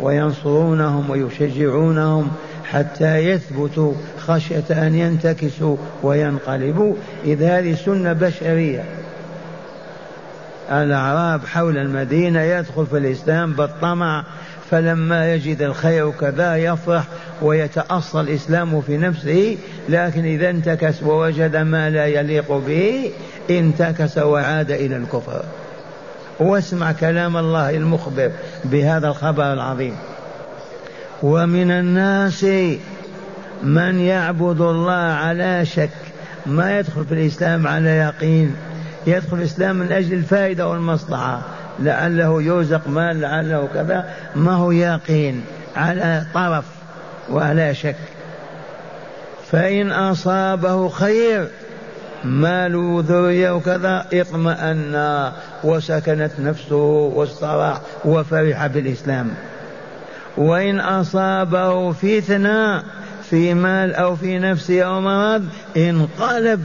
وينصرونهم 0.00 1.10
ويشجعونهم 1.10 2.30
حتى 2.72 3.16
يثبتوا 3.16 3.92
خشية 4.18 4.64
أن 4.70 4.94
ينتكسوا 4.94 5.76
وينقلبوا. 6.02 6.94
إذ 7.24 7.42
هذه 7.42 7.74
سنة 7.74 8.12
بشرية. 8.12 8.84
الأعراب 10.70 11.46
حول 11.46 11.78
المدينة 11.78 12.42
يدخل 12.42 12.86
في 12.86 12.98
الإسلام 12.98 13.52
بالطمع 13.52 14.24
فلما 14.70 15.34
يجد 15.34 15.62
الخير 15.62 16.10
كذا 16.10 16.56
يفرح 16.56 17.04
ويتأصل 17.42 18.20
الإسلام 18.20 18.80
في 18.80 18.96
نفسه. 18.96 19.56
لكن 19.88 20.24
إذا 20.24 20.50
انتكس 20.50 21.02
ووجد 21.02 21.56
ما 21.56 21.90
لا 21.90 22.06
يليق 22.06 22.52
به 22.52 23.10
انتكس 23.50 24.18
وعاد 24.18 24.70
إلى 24.70 24.96
الكفر. 24.96 25.42
واسمع 26.40 26.92
كلام 26.92 27.36
الله 27.36 27.70
المخبر 27.70 28.30
بهذا 28.64 29.08
الخبر 29.08 29.52
العظيم. 29.52 29.94
ومن 31.22 31.70
الناس 31.70 32.44
من 33.62 34.00
يعبد 34.00 34.60
الله 34.60 34.92
على 34.92 35.66
شك. 35.66 35.90
ما 36.46 36.78
يدخل 36.78 37.04
في 37.04 37.14
الإسلام 37.14 37.66
على 37.66 37.90
يقين. 37.90 38.56
يدخل 39.06 39.36
الإسلام 39.36 39.76
من 39.76 39.92
أجل 39.92 40.12
الفائدة 40.12 40.68
والمصلحة. 40.68 41.40
لعله 41.80 42.42
يرزق 42.42 42.88
مال 42.88 43.20
لعله 43.20 43.68
كذا. 43.74 44.14
ما 44.36 44.52
هو 44.52 44.70
يقين؟ 44.70 45.44
على 45.76 46.24
طرف 46.34 46.64
وعلى 47.30 47.74
شك. 47.74 47.96
فإن 49.50 49.90
أصابه 49.90 50.88
خير 50.88 51.48
مال 52.24 52.76
وذرية 52.76 53.50
وكذا 53.50 54.06
اطمأن. 54.12 55.32
وسكنت 55.64 56.30
نفسه 56.38 57.10
واستراح 57.14 57.80
وفرح 58.04 58.66
بالإسلام. 58.66 59.30
وإن 60.38 60.80
أصابه 60.80 61.92
فتنة 61.92 62.82
في 63.30 63.54
مال 63.54 63.94
أو 63.94 64.16
في 64.16 64.38
نفسه 64.38 64.82
أو 64.82 65.00
مرض 65.00 65.44
انقلب 65.76 66.64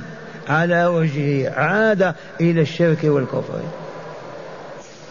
على 0.49 0.85
وجهه 0.85 1.51
عاد 1.51 2.13
إلى 2.41 2.61
الشرك 2.61 2.99
والكفر. 3.03 3.61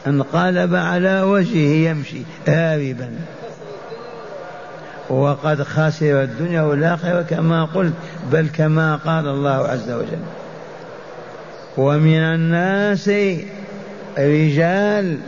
انقلب 0.06 0.74
على 0.74 1.22
وجهه 1.22 1.90
يمشي 1.90 2.22
هاربا 2.48 3.10
وقد 5.10 5.62
خسر 5.62 6.22
الدنيا 6.22 6.62
والآخرة 6.62 7.22
كما 7.22 7.64
قلت 7.64 7.92
بل 8.32 8.48
كما 8.56 8.96
قال 8.96 9.28
الله 9.28 9.68
عز 9.68 9.90
وجل. 9.90 10.22
ومن 11.76 12.18
الناس 12.18 13.10
رجال 14.18 15.18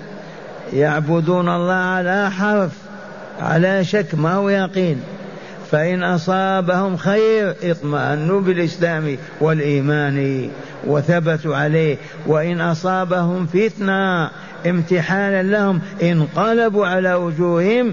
يعبدون 0.72 1.48
الله 1.48 1.74
على 1.74 2.30
حرف. 2.30 2.83
على 3.40 3.84
شك 3.84 4.14
ما 4.14 4.34
هو 4.34 4.48
يقين. 4.48 5.00
فإن 5.70 6.02
أصابهم 6.02 6.96
خير 6.96 7.54
اطمأنوا 7.62 8.40
بالإسلام 8.40 9.16
والإيمان 9.40 10.50
وثبتوا 10.86 11.56
عليه. 11.56 11.96
وإن 12.26 12.60
أصابهم 12.60 13.46
فتنة 13.46 14.30
امتحانا 14.66 15.42
لهم 15.42 15.80
انقلبوا 16.02 16.86
على 16.86 17.14
وجوههم 17.14 17.92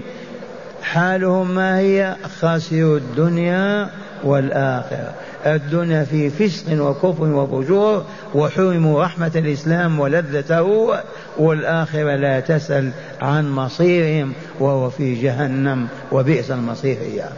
حالهم 0.82 1.54
ما 1.54 1.78
هي؟ 1.78 2.16
خسروا 2.40 2.98
الدنيا 2.98 3.90
والآخرة. 4.24 5.14
الدنيا 5.46 6.04
في 6.04 6.30
فسق 6.30 6.82
وكفر 6.82 7.24
وفجور 7.24 8.04
وحرموا 8.34 9.04
رحمة 9.04 9.32
الإسلام 9.36 10.00
ولذته 10.00 10.90
والآخرة 11.38 12.16
لا 12.16 12.40
تسأل 12.40 12.90
عن 13.22 13.50
مصيرهم 13.50 14.32
وهو 14.60 14.90
في 14.90 15.22
جهنم 15.22 15.88
وبئس 16.12 16.50
المصير 16.50 16.96
إياه. 17.00 17.32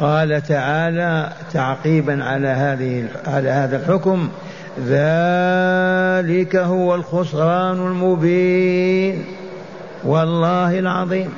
قال 0.00 0.42
تعالى 0.42 1.32
تعقيبا 1.52 2.24
على 2.24 2.48
هذه 2.48 3.04
على 3.26 3.50
هذا 3.50 3.76
الحكم 3.76 4.28
ذلك 4.78 6.56
هو 6.56 6.94
الخسران 6.94 7.86
المبين 7.86 9.24
والله 10.04 10.78
العظيم. 10.78 11.34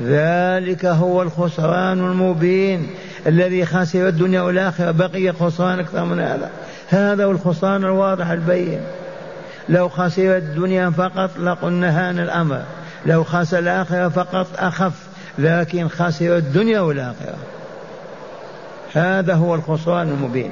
ذلك 0.00 0.84
هو 0.84 1.22
الخسران 1.22 1.98
المبين 1.98 2.86
الذي 3.26 3.66
خسر 3.66 4.08
الدنيا 4.08 4.42
والآخرة. 4.42 4.90
بقي 4.90 5.32
خسران 5.32 5.78
أكثر 5.78 6.04
من 6.04 6.20
هذا. 6.20 6.50
هذا 6.88 7.24
هو 7.24 7.30
الخسران 7.30 7.84
الواضح 7.84 8.30
البين. 8.30 8.80
لو 9.68 9.88
خسر 9.88 10.36
الدنيا 10.36 10.90
فقط 10.90 11.30
لقلنا 11.38 12.08
هان 12.08 12.18
الأمر. 12.18 12.62
لو 13.06 13.24
خسر 13.24 13.58
الآخرة 13.58 14.08
فقط 14.08 14.46
أخف 14.58 14.92
لكن 15.38 15.88
خسر 15.88 16.36
الدنيا 16.36 16.80
والآخرة. 16.80 17.36
هذا 18.94 19.34
هو 19.34 19.54
الخسران 19.54 20.08
المبين. 20.08 20.50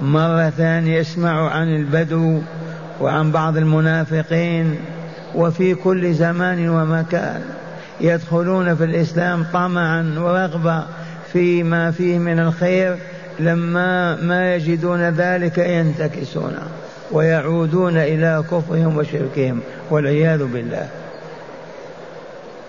مرة 0.00 0.50
ثانية 0.50 1.00
اسمعوا 1.00 1.50
عن 1.50 1.68
البدو 1.68 2.40
وعن 3.00 3.32
بعض 3.32 3.56
المنافقين. 3.56 4.78
وفي 5.34 5.74
كل 5.74 6.14
زمان 6.14 6.68
ومكان 6.68 7.42
يدخلون 8.00 8.76
في 8.76 8.84
الإسلام 8.84 9.46
طمعا 9.52 10.14
ورغبة 10.18 10.82
فيما 11.32 11.90
فيه 11.90 12.18
من 12.18 12.38
الخير 12.38 12.96
لما 13.40 14.16
ما 14.16 14.54
يجدون 14.54 15.00
ذلك 15.00 15.58
ينتكسون 15.58 16.56
ويعودون 17.12 17.96
إلى 17.96 18.44
كفرهم 18.50 18.96
وشركهم 18.96 19.60
والعياذ 19.90 20.44
بالله. 20.44 20.88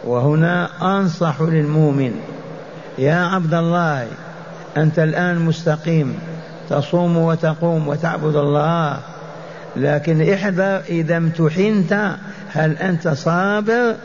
وهنا 0.04 0.70
أنصح 0.82 1.41
للمؤمن 1.41 2.12
يا 2.98 3.15
عبد 3.15 3.54
الله 3.54 4.08
أنت 4.78 5.00
الآن 5.00 5.39
مستقيم 5.39 6.20
تصوم 6.70 7.17
وتقوم 7.17 7.88
وتعبد 7.88 8.36
الله 8.36 9.00
لكن 9.76 10.34
احذر 10.34 10.82
إذا 10.89 11.17
امتحنت 11.17 12.15
هل 12.58 12.78
أنت 12.78 13.08
صابر؟ 13.08 13.96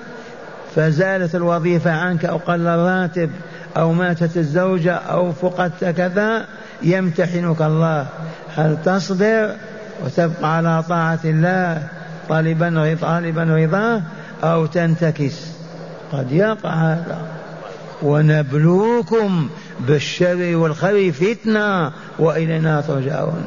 فزالت 0.77 1.35
الوظيفة 1.35 1.91
عنك 1.91 2.25
أو 2.25 2.37
قل 2.37 2.67
الراتب 2.67 3.31
أو 3.77 3.93
ماتت 3.93 4.37
الزوجة 4.37 4.95
أو 4.95 5.33
فقدت 5.33 5.85
كذا 5.85 6.47
يمتحنك 6.83 7.63
الله. 7.63 8.07
هل 8.57 8.77
تصبر 8.85 9.51
وتبقى 10.05 10.57
على 10.57 10.83
طاعة 10.89 11.21
الله 11.25 11.89
طالبا 12.29 12.97
طالبا 13.01 13.43
رضاه 13.45 14.03
أو 14.45 14.67
تنتكس؟ 14.67 15.47
قد 16.13 16.33
يقع 16.33 16.71
هذا. 16.71 17.19
ونبلوكم 18.03 19.49
بالشر 19.81 20.57
والخير 20.57 21.13
فتنة 21.13 21.93
وإلينا 22.19 22.81
ترجعون. 22.81 23.45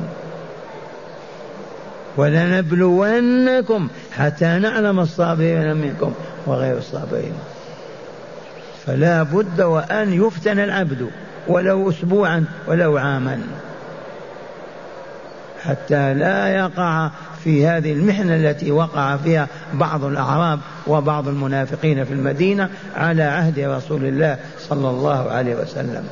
ولنبلونكم 2.17 3.87
حتى 4.11 4.45
نعلم 4.45 4.99
الصابرين 4.99 5.75
منكم 5.75 6.13
وغير 6.45 6.77
الصابرين. 6.77 7.33
فلا 8.85 9.23
بد 9.23 9.61
وأن 9.61 10.13
يفتن 10.13 10.59
العبد 10.59 11.09
ولو 11.47 11.89
أسبوعا 11.89 12.45
ولو 12.67 12.97
عاما. 12.97 13.41
حتى 15.63 16.13
لا 16.13 16.47
يقع 16.47 17.09
في 17.43 17.67
هذه 17.67 17.93
المحنة 17.93 18.35
التي 18.35 18.71
وقع 18.71 19.17
فيها 19.17 19.47
بعض 19.73 20.03
الأعراب 20.03 20.59
وبعض 20.87 21.27
المنافقين 21.27 22.05
في 22.05 22.13
المدينة 22.13 22.69
على 22.95 23.23
عهد 23.23 23.59
رسول 23.59 24.05
الله 24.05 24.37
صلى 24.59 24.89
الله 24.89 25.31
عليه 25.31 25.55
وسلم. 25.55 26.07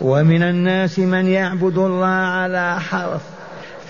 ومن 0.00 0.42
الناس 0.42 0.98
من 0.98 1.26
يعبد 1.26 1.78
الله 1.78 2.06
على 2.06 2.80
حرف 2.80 3.20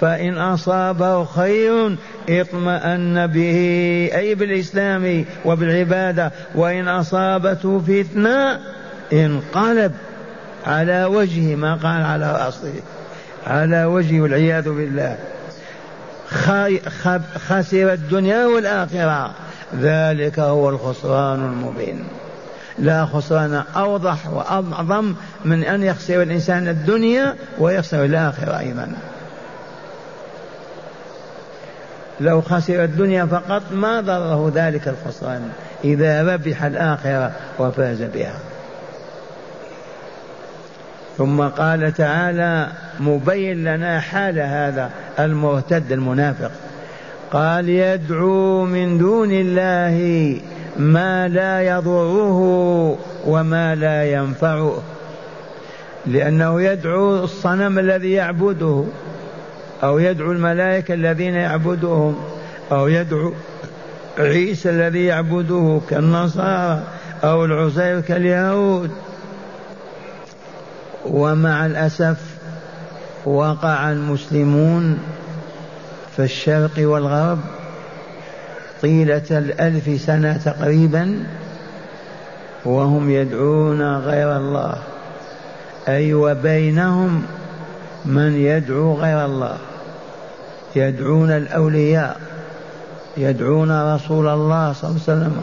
فإن 0.00 0.38
أصابه 0.38 1.24
خير 1.24 1.96
اطمأن 2.28 3.26
به 3.26 3.56
أي 4.14 4.34
بالإسلام 4.34 5.24
وبالعبادة. 5.44 6.32
وإن 6.54 6.88
أصابته 6.88 7.78
فتنة 7.78 8.60
انقلب 9.12 9.92
على 10.66 11.04
وجهه 11.04 11.56
ما 11.56 11.74
قال 11.74 12.02
على 12.02 12.32
رأسه 12.32 12.72
على 13.46 13.84
وجهه 13.84 14.20
والعياذ 14.20 14.68
بالله. 14.70 15.16
خسر 17.48 17.92
الدنيا 17.92 18.46
والآخرة. 18.46 19.30
ذلك 19.80 20.38
هو 20.38 20.68
الخسران 20.68 21.44
المبين. 21.44 22.04
لا 22.78 23.06
خسران 23.06 23.62
أوضح 23.76 24.26
وأعظم 24.26 25.14
من 25.44 25.64
أن 25.64 25.82
يخسر 25.82 26.22
الإنسان 26.22 26.68
الدنيا 26.68 27.34
ويخسر 27.58 28.04
الآخرة 28.04 28.58
أيضا. 28.58 28.92
لو 32.20 32.40
خسر 32.40 32.84
الدنيا 32.84 33.24
فقط 33.24 33.62
ما 33.72 34.00
ضره 34.00 34.52
ذلك 34.54 34.88
الخسران 34.88 35.48
إذا 35.84 36.34
ربح 36.34 36.64
الآخرة 36.64 37.32
وفاز 37.58 38.02
بها. 38.02 38.34
ثم 41.18 41.42
قال 41.42 41.92
تعالى 41.92 42.68
مبين 43.00 43.64
لنا 43.64 44.00
حال 44.00 44.38
هذا 44.38 44.90
المرتد 45.18 45.92
المنافق. 45.92 46.50
قال 47.32 47.68
يدعو 47.68 48.64
من 48.64 48.98
دون 48.98 49.30
الله 49.32 50.36
ما 50.78 51.28
لا 51.28 51.62
يضره 51.62 52.38
وما 53.26 53.74
لا 53.74 54.12
ينفعه 54.12 54.82
لأنه 56.06 56.62
يدعو 56.62 57.24
الصنم 57.24 57.78
الذي 57.78 58.12
يعبده. 58.12 58.84
أو 59.82 59.98
يدعو 59.98 60.32
الملائكة 60.32 60.94
الذين 60.94 61.34
يعبدهم 61.34 62.16
أو 62.72 62.88
يدعو 62.88 63.32
عيسى 64.18 64.70
الذي 64.70 65.04
يعبده 65.04 65.80
كالنصارى 65.90 66.82
أو 67.24 67.44
العزير 67.44 68.00
كاليهود. 68.00 68.90
ومع 71.06 71.66
الأسف 71.66 72.16
وقع 73.24 73.92
المسلمون 73.92 74.98
في 76.16 76.22
الشرق 76.22 76.72
والغرب 76.78 77.38
طيلة 78.82 79.22
الألف 79.30 80.00
سنة 80.00 80.36
تقريبا 80.36 81.26
وهم 82.64 83.10
يدعون 83.10 83.96
غير 83.96 84.36
الله. 84.36 84.78
أي 85.88 86.14
وبينهم 86.14 87.22
من 88.04 88.32
يدعو 88.36 88.94
غير 88.94 89.24
الله. 89.24 89.56
يدعون 90.76 91.30
الأولياء. 91.30 92.20
يدعون 93.16 93.94
رسول 93.94 94.28
الله 94.28 94.72
صلى 94.72 94.90
الله 94.90 95.02
عليه 95.08 95.12
وسلم. 95.12 95.42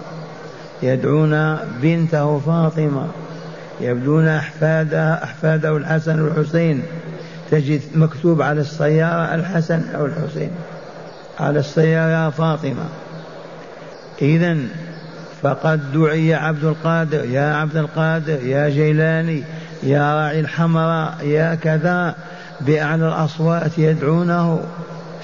يدعون 0.84 1.58
بنته 1.82 2.40
فاطمة. 2.40 3.08
يبدون 3.82 4.28
أحفادها 4.28 5.24
أحفاده 5.24 5.78
الحسن 5.78 6.22
والحسين. 6.22 6.84
تجد 7.52 7.82
مكتوب 7.96 8.42
على 8.42 8.62
السيارة 8.62 9.36
الحسن 9.36 9.82
أو 9.96 10.06
الحسين. 10.06 10.52
على 11.40 11.60
السيارة 11.60 12.30
فاطمة. 12.30 12.86
إذا 14.22 14.58
فقد 15.42 15.92
دعي 15.94 16.34
عبد 16.34 16.64
القادر 16.64 17.26
يا 17.26 17.56
عبد 17.56 17.78
القادر 17.78 18.46
يا 18.46 18.70
جيلاني 18.70 19.44
يا 19.84 20.16
راعي 20.16 20.40
الحمراء 20.40 21.14
يا 21.24 21.56
كذا. 21.56 22.16
بأعلى 22.62 23.08
الأصوات 23.08 23.78
يدعونه 23.78 24.62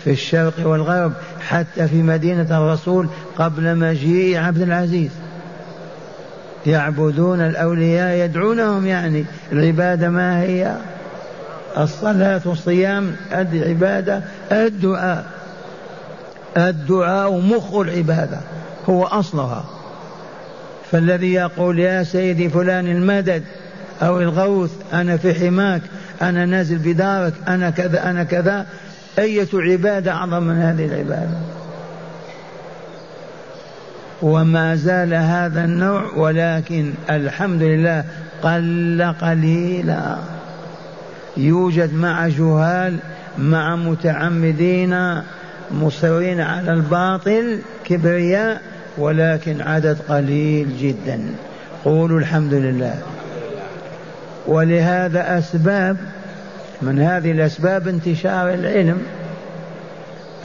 في 0.03 0.11
الشرق 0.11 0.53
والغرب 0.67 1.13
حتى 1.47 1.87
في 1.87 2.03
مدينة 2.03 2.57
الرسول 2.57 3.07
قبل 3.37 3.75
مجيء 3.75 4.37
عبد 4.37 4.61
العزيز. 4.61 5.11
يعبدون 6.65 7.41
الأولياء 7.41 8.25
يدعونهم 8.25 8.85
يعني. 8.85 9.25
العبادة 9.51 10.09
ما 10.09 10.41
هي؟ 10.41 10.75
الصلاة 11.77 12.41
والصيام 12.45 13.15
العبادة 13.31 14.21
الدعاء. 14.51 15.25
الدعاء 16.57 17.39
مخ 17.39 17.73
العبادة 17.73 18.39
هو 18.89 19.03
أصلها. 19.03 19.65
فالذي 20.91 21.33
يقول 21.33 21.79
يا 21.79 22.03
سيدي 22.03 22.49
فلان 22.49 22.87
المدد 22.87 23.43
أو 24.01 24.19
الغوث 24.21 24.71
أنا 24.93 25.17
في 25.17 25.33
حماك 25.33 25.81
أنا 26.21 26.45
نازل 26.45 26.77
بدارك 26.77 27.33
أنا 27.47 27.69
كذا 27.69 28.09
أنا 28.09 28.23
كذا. 28.23 28.65
أية 29.19 29.47
عبادة 29.53 30.11
أعظم 30.11 30.43
من 30.43 30.57
هذه 30.61 30.85
العبادة؟ 30.85 31.37
وما 34.21 34.75
زال 34.75 35.13
هذا 35.13 35.63
النوع 35.65 36.13
ولكن 36.15 36.93
الحمد 37.09 37.61
لله 37.61 38.03
قل 38.43 39.13
قليلا. 39.21 40.15
يوجد 41.37 41.93
مع 41.93 42.27
جهال 42.27 42.97
مع 43.37 43.75
متعمدين 43.75 45.21
مصرين 45.71 46.41
على 46.41 46.73
الباطل 46.73 47.59
كبرياء 47.85 48.61
ولكن 48.97 49.61
عدد 49.61 49.97
قليل 50.09 50.77
جدا. 50.79 51.21
قولوا 51.85 52.19
الحمد 52.19 52.53
لله. 52.53 52.95
ولهذا 54.47 55.37
أسباب 55.37 55.97
من 56.81 56.99
هذه 56.99 57.31
الأسباب 57.31 57.87
انتشار 57.87 58.53
العلم. 58.53 59.01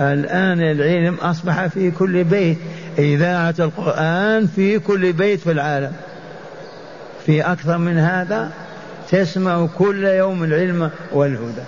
الآن 0.01 0.61
العلم 0.61 1.15
أصبح 1.15 1.67
في 1.67 1.91
كل 1.91 2.25
بيت 2.25 2.59
إذاعة 2.99 3.55
القرآن 3.59 4.47
في 4.47 4.79
كل 4.79 5.13
بيت 5.13 5.41
في 5.41 5.51
العالم. 5.51 5.93
في 7.27 7.43
أكثر 7.43 7.79
من 7.79 7.99
هذا 7.99 8.51
تسمع 9.11 9.67
كل 9.79 10.05
يوم 10.05 10.45
العلم 10.45 10.91
والهدى. 11.13 11.65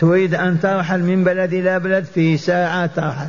تريد 0.00 0.34
أن 0.34 0.60
ترحل 0.60 1.00
من 1.00 1.24
بلد 1.24 1.52
إلى 1.52 1.80
بلد 1.80 2.04
في 2.04 2.36
ساعات 2.36 2.90
ترحل. 2.96 3.28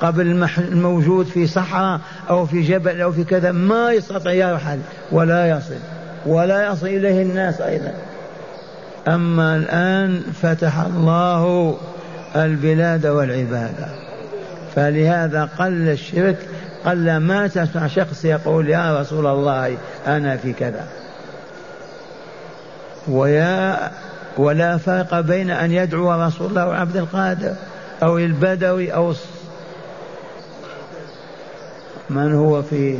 قبل 0.00 0.46
الموجود 0.58 1.26
في 1.26 1.46
صحراء 1.46 2.00
أو 2.30 2.46
في 2.46 2.62
جبل 2.62 3.00
أو 3.00 3.12
في 3.12 3.24
كذا 3.24 3.52
ما 3.52 3.92
يستطيع 3.92 4.32
يرحل 4.32 4.78
ولا 5.12 5.50
يصل. 5.50 6.01
ولا 6.26 6.72
يصل 6.72 6.86
إليه 6.86 7.22
الناس 7.22 7.60
أيضا. 7.60 7.94
أما 9.08 9.56
الآن 9.56 10.22
فتح 10.42 10.78
الله 10.78 11.76
البلاد 12.36 13.06
والعبادة 13.06 13.86
فلهذا 14.74 15.48
قل 15.58 15.88
الشرك 15.88 16.38
قل 16.86 17.16
ما 17.16 17.46
تسمع 17.46 17.86
شخص 17.86 18.24
يقول 18.24 18.68
يا 18.68 19.00
رسول 19.00 19.26
الله 19.26 19.76
أنا 20.06 20.36
في 20.36 20.52
كذا. 20.52 20.84
ويا 23.08 23.90
ولا 24.36 24.76
فرق 24.76 25.20
بين 25.20 25.50
أن 25.50 25.72
يدعو 25.72 26.12
رسول 26.26 26.46
الله 26.46 26.66
وعبد 26.66 26.96
القادر 26.96 27.54
أو 28.02 28.18
البدوي 28.18 28.94
أو 28.94 29.14
من 32.10 32.34
هو 32.34 32.62
في 32.62 32.98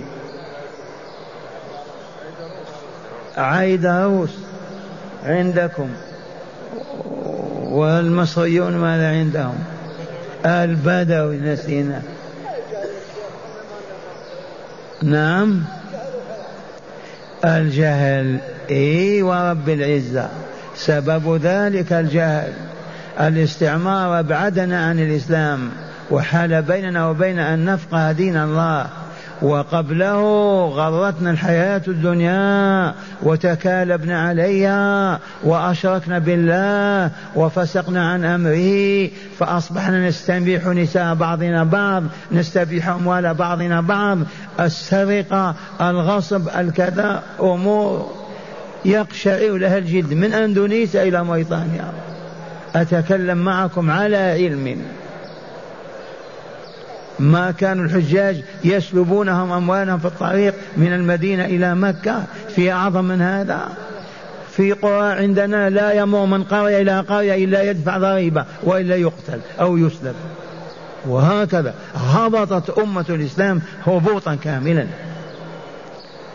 عيدروس 3.37 4.31
عندكم. 5.25 5.89
والمصريون 7.63 8.77
ماذا 8.77 9.11
عندهم؟ 9.11 9.59
البدوي 10.47 11.37
نسينا. 11.37 12.03
نعم. 15.03 15.63
الجهل 17.45 18.39
إي 18.71 19.23
ورب 19.23 19.69
العزة. 19.69 20.29
سبب 20.77 21.41
ذلك 21.43 21.93
الجهل. 21.93 22.53
الاستعمار 23.21 24.21
أبعدنا 24.21 24.87
عن 24.87 24.99
الإسلام 24.99 25.71
وحال 26.11 26.63
بيننا 26.63 27.09
وبين 27.09 27.39
أن 27.39 27.65
نفقه 27.65 28.13
دين 28.13 28.37
الله. 28.37 28.87
وقبله 29.43 30.21
غرتنا 30.69 31.31
الحياة 31.31 31.83
الدنيا 31.89 32.95
وتكالبنا 33.23 34.23
عليها 34.23 35.19
وأشركنا 35.45 36.19
بالله 36.19 37.11
وفسقنا 37.37 38.11
عن 38.11 38.25
أمره 38.25 39.09
فأصبحنا 39.39 40.09
نستبيح 40.09 40.67
نساء 40.67 41.15
بعضنا 41.15 41.65
بعض 41.65 42.03
نستبيح 42.33 42.89
أموال 42.89 43.35
بعضنا 43.35 43.81
بعض. 43.81 44.19
السرقة 44.61 45.55
الغصب 45.81 46.49
الكذا 46.59 47.23
أمور 47.41 48.11
يقشعر 48.85 49.57
لها 49.57 49.79
الجلد 49.79 50.15
من 50.15 50.33
أندونيسيا 50.33 51.03
إلى 51.03 51.25
موريتانيا. 51.25 51.93
أتكلم 52.75 53.39
معكم 53.39 53.91
على 53.91 54.17
علم. 54.17 54.77
ما 57.19 57.51
كانوا 57.51 57.85
الحجاج 57.85 58.43
يسلبونهم 58.65 59.53
أموالهم 59.53 59.99
في 59.99 60.05
الطريق 60.05 60.55
من 60.77 60.93
المدينة 60.93 61.45
إلى 61.45 61.75
مكة. 61.75 62.25
في 62.49 62.73
أعظم 62.73 63.05
من 63.05 63.23
هذا. 63.23 63.69
في 64.51 64.73
قرى 64.73 65.13
عندنا 65.13 65.71
لا 65.71 65.93
يمر 65.93 66.27
من 66.27 66.45
قرية 66.45 66.83
إلى 66.83 67.01
قرية 67.01 67.45
إلا 67.45 67.63
يدفع 67.63 67.99
ضريبة 67.99 68.45
وإلا 68.63 68.97
يقتل 68.97 69.41
أو 69.61 69.77
يسلب. 69.77 70.15
وهكذا 71.07 71.75
هبطت 71.95 72.79
أمة 72.79 73.05
الإسلام 73.09 73.61
هبوطا 73.87 74.35
كاملا. 74.35 74.87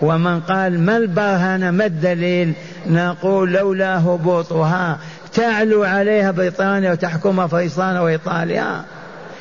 ومن 0.01 0.39
قال 0.39 0.79
ما 0.79 0.97
البرهان 0.97 1.69
ما 1.69 1.85
الدليل؟ 1.85 2.53
نقول 2.87 3.53
لولا 3.53 3.99
هبوطها 3.99 4.99
تعلو 5.33 5.83
عليها 5.83 6.31
بريطانيا 6.31 6.91
وتحكمها 6.91 7.47
فرنسا 7.47 7.99
وإيطاليا 7.99 8.83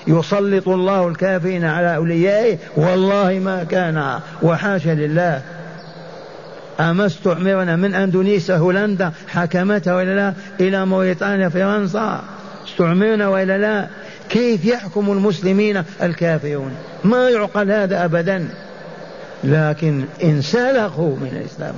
يسلط 0.07 0.69
الله 0.69 1.09
الكافرين 1.09 1.64
على 1.64 1.97
أوليائه 1.97 2.59
والله 2.77 3.38
ما 3.38 3.64
كان 3.64 4.21
وحاشا 4.42 4.90
لله. 4.90 5.42
أما 6.81 7.07
استعمرنا 7.07 7.77
من 7.77 7.95
أندونيسيا 7.95 8.57
هولندا 8.57 9.12
حكمتها 9.29 9.95
ولا 9.95 10.14
لا؟ 10.14 10.35
إلى 10.61 10.87
موريتانيا 10.87 11.49
فرنسا. 11.49 12.23
استعمرنا 12.69 13.29
ولا 13.29 13.59
لا؟ 13.59 13.87
كيف 14.29 14.64
يحكم 14.64 15.11
المسلمين 15.11 15.83
الكافرون؟ 16.03 16.73
ما 17.05 17.29
يعقل 17.31 17.71
هذا 17.71 18.05
أبدا. 18.05 18.49
لكن 19.45 20.05
انسلخوا 20.25 21.16
من 21.16 21.29
الإسلام 21.33 21.75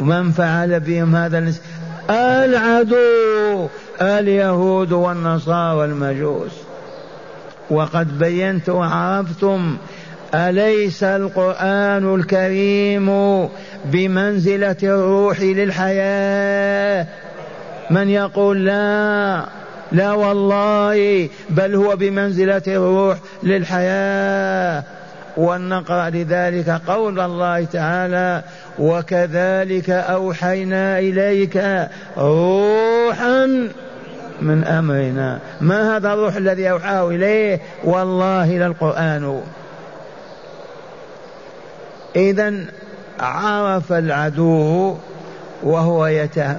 من 0.00 0.32
فعل 0.32 0.80
بهم 0.80 1.16
هذا 1.16 1.38
العدو 2.10 3.68
اليهود 4.02 4.92
والنصارى 4.92 5.76
والمجوس. 5.76 6.52
وقد 7.70 8.18
بينت 8.18 8.68
وعرفتم 8.68 9.76
أليس 10.34 11.02
القرآن 11.02 12.14
الكريم 12.14 13.08
بمنزلة 13.84 14.76
الروح 14.82 15.40
للحياة؟ 15.40 17.06
من 17.90 18.08
يقول 18.08 18.66
لا 18.66 19.44
لا 19.92 20.12
والله 20.12 21.28
بل 21.50 21.74
هو 21.74 21.96
بمنزلة 21.96 22.62
الروح 22.66 23.18
للحياة. 23.42 24.84
ولنقرأ 25.38 26.10
لذلك 26.10 26.80
قول 26.86 27.20
الله 27.20 27.64
تعالى 27.64 28.42
وكذلك 28.78 29.90
أوحينا 29.90 30.98
إليك 30.98 31.56
روحا 32.16 33.68
من 34.42 34.64
أمرنا. 34.64 35.38
ما 35.60 35.96
هذا 35.96 36.12
الروح 36.12 36.36
الذي 36.36 36.70
أوحاه 36.70 37.08
إليه؟ 37.08 37.60
والله 37.84 38.58
للقران 38.58 39.42
اذا 42.16 42.54
عرف 43.20 43.92
العدو 43.92 44.96
وهو 45.62 46.06
يته 46.06 46.56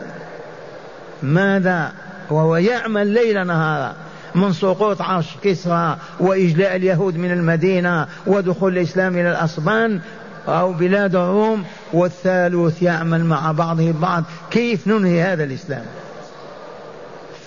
ماذا؟ 1.23 1.91
وهو 2.29 2.55
يعمل 2.55 3.07
ليل 3.07 3.47
نهارا. 3.47 3.93
من 4.35 4.53
سقوط 4.53 5.01
عرش 5.01 5.37
كسرى 5.43 5.97
وإجلاء 6.19 6.75
اليهود 6.75 7.17
من 7.17 7.31
المدينة 7.31 8.07
ودخول 8.27 8.77
الإسلام 8.77 9.13
إلى 9.13 9.29
الأصبان 9.29 9.99
أو 10.47 10.73
بلاد 10.73 11.15
الروم 11.15 11.63
والثالث 11.93 12.81
يعمل 12.81 13.25
مع 13.25 13.51
بعضه 13.51 13.87
البعض. 13.87 14.23
كيف 14.51 14.87
ننهي 14.87 15.21
هذا 15.21 15.43
الإسلام؟ 15.43 15.85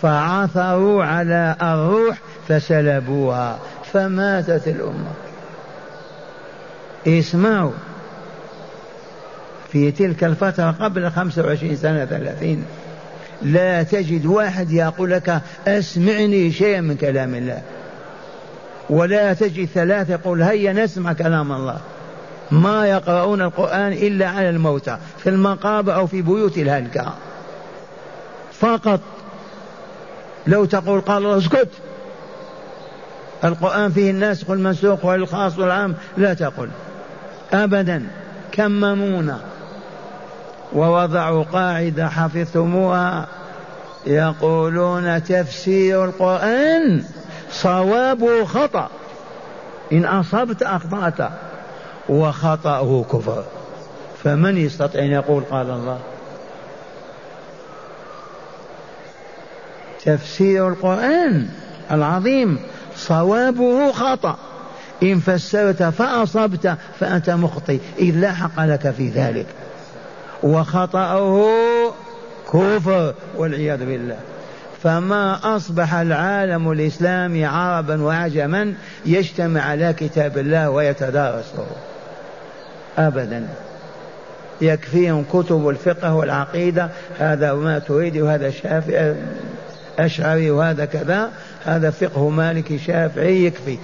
فعثروا 0.02 1.04
على 1.04 1.56
الروح 1.62 2.18
فسلبوها 2.48 3.58
فماتت 3.92 4.68
الأمة. 4.68 5.12
اسمعوا 7.06 7.72
في 9.72 9.90
تلك 9.90 10.24
الفترة 10.24 10.70
قبل 10.70 11.10
خمسة 11.10 11.46
وعشرين 11.46 11.76
سنة 11.76 12.04
ثلاثين 12.04 12.64
لا 13.44 13.82
تجد 13.82 14.26
واحد 14.26 14.72
يقول 14.72 15.10
لك 15.10 15.40
أسمعني 15.66 16.52
شيئا 16.52 16.80
من 16.80 16.96
كلام 16.96 17.34
الله. 17.34 17.62
ولا 18.90 19.32
تجد 19.32 19.68
ثلاثة 19.74 20.12
يقول 20.12 20.42
هيا 20.42 20.72
نسمع 20.72 21.12
كلام 21.12 21.52
الله. 21.52 21.80
ما 22.50 22.86
يقرؤون 22.86 23.42
القرآن 23.42 23.92
إلا 23.92 24.28
على 24.28 24.50
الموتى 24.50 24.98
في 25.18 25.28
المقابر 25.28 25.94
أو 25.94 26.06
في 26.06 26.22
بيوت 26.22 26.58
الهلكة. 26.58 27.14
فقط 28.52 29.00
لو 30.46 30.64
تقول 30.64 31.00
قال 31.00 31.24
الله 31.24 31.38
اسكت. 31.38 31.68
القرآن 33.44 33.90
فيه 33.90 34.10
الناسخ 34.10 34.50
والمنسوخ 34.50 35.04
والخاص 35.04 35.58
والعام 35.58 35.94
لا 36.16 36.34
تقل. 36.34 36.68
أبدا. 37.52 38.06
كممونا. 38.52 39.51
ووضعوا 40.74 41.42
قاعدة 41.42 42.08
حفظتموها. 42.08 43.28
يقولون 44.06 45.24
تفسير 45.24 46.04
القرآن 46.04 47.04
صوابه 47.50 48.44
خطأ 48.44 48.88
إن 49.92 50.04
أصبت 50.04 50.62
أخطأت 50.62 51.30
وخطأه 52.08 53.04
كفر. 53.12 53.44
فمن 54.24 54.56
يستطيع 54.56 55.04
أن 55.04 55.10
يقول 55.10 55.42
قال 55.50 55.70
الله؟ 55.70 55.98
تفسير 60.04 60.68
القرآن 60.68 61.48
العظيم 61.90 62.58
صوابه 62.96 63.92
خطأ. 63.92 64.36
إن 65.02 65.18
فسرت 65.18 65.82
فأصبت 65.82 66.76
فأنت 67.00 67.30
مخطئ. 67.30 67.78
إذ 67.98 68.14
لا 68.14 68.32
حق 68.32 68.64
لك 68.64 68.90
في 68.90 69.08
ذلك. 69.08 69.46
وخطأه 70.42 71.44
كفر 72.52 73.14
والعياذ 73.36 73.78
بالله. 73.78 74.16
فما 74.82 75.56
أصبح 75.56 75.94
العالم 75.94 76.72
الإسلامي 76.72 77.44
عربا 77.44 78.02
وعجما 78.02 78.74
يجتمع 79.06 79.60
على 79.60 79.92
كتاب 79.92 80.38
الله 80.38 80.70
ويتدارسه. 80.70 81.66
أبدا. 82.98 83.48
يكفيهم 84.60 85.24
كتب 85.32 85.68
الفقه 85.68 86.14
والعقيدة 86.14 86.88
هذا 87.18 87.54
ما 87.54 87.78
تريد 87.78 88.16
وهذا 88.16 88.50
شافعي 88.50 89.14
أشعري 89.98 90.50
وهذا 90.50 90.84
كذا 90.84 91.30
هذا 91.64 91.90
فقه 91.90 92.28
مالكي 92.28 92.78
شافعي 92.78 93.44
يكفي. 93.44 93.78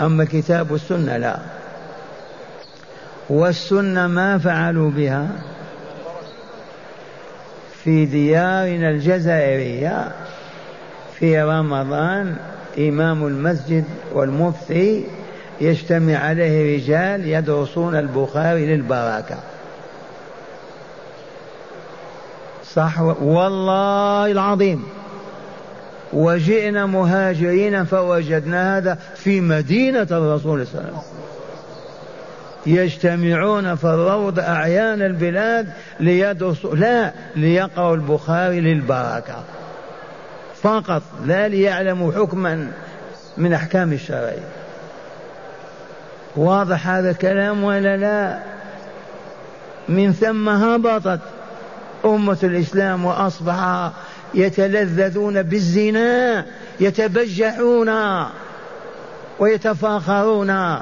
أما 0.00 0.22
الكتاب 0.22 0.70
والسنة 0.70 1.16
لا. 1.16 1.38
والسنة 3.30 4.06
ما 4.06 4.38
فعلوا 4.38 4.90
بها. 4.90 5.28
في 7.84 8.06
ديارنا 8.06 8.90
الجزائرية 8.90 10.12
في 11.18 11.42
رمضان 11.42 12.36
إمام 12.78 13.26
المسجد 13.26 13.84
والمفتي 14.12 15.04
يجتمع 15.60 16.16
عليه 16.16 16.76
رجال 16.76 17.26
يدرسون 17.26 17.96
البخاري 17.96 18.66
للبركة. 18.66 19.36
صح؟ 22.74 23.00
والله 23.00 24.30
العظيم. 24.30 24.84
وجئنا 26.12 26.86
مهاجرين 26.86 27.84
فوجدنا 27.84 28.78
هذا 28.78 28.98
في 29.14 29.40
مدينة 29.40 30.06
الرسول 30.10 30.66
صلى 30.66 30.80
الله 30.80 30.88
عليه 30.88 30.98
وسلم. 30.98 31.20
يجتمعون 32.66 33.74
في 33.74 33.84
الروض 33.84 34.38
أعيان 34.38 35.02
البلاد 35.02 35.68
ليدرسوا 36.00 36.74
لا 36.74 37.12
ليقرأوا 37.36 37.94
البخاري 37.94 38.60
للبركة. 38.60 39.44
فقط 40.62 41.02
لا 41.24 41.48
ليعلموا 41.48 42.12
حكما 42.12 42.70
من 43.36 43.52
أحكام 43.52 43.92
الشرعية. 43.92 44.48
واضح 46.36 46.88
هذا 46.88 47.10
الكلام 47.10 47.64
ولا 47.64 47.96
لا؟ 47.96 48.38
من 49.88 50.12
ثم 50.12 50.48
هبطت 50.48 51.20
أمة 52.04 52.38
الإسلام 52.42 53.04
وأصبح 53.04 53.90
يتلذذون 54.34 55.42
بالزنا 55.42 56.44
يتبجحون 56.80 57.90
ويتفاخرون. 59.38 60.78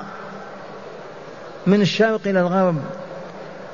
من 1.68 1.80
الشرق 1.80 2.20
إلى 2.26 2.40
الغرب 2.40 2.76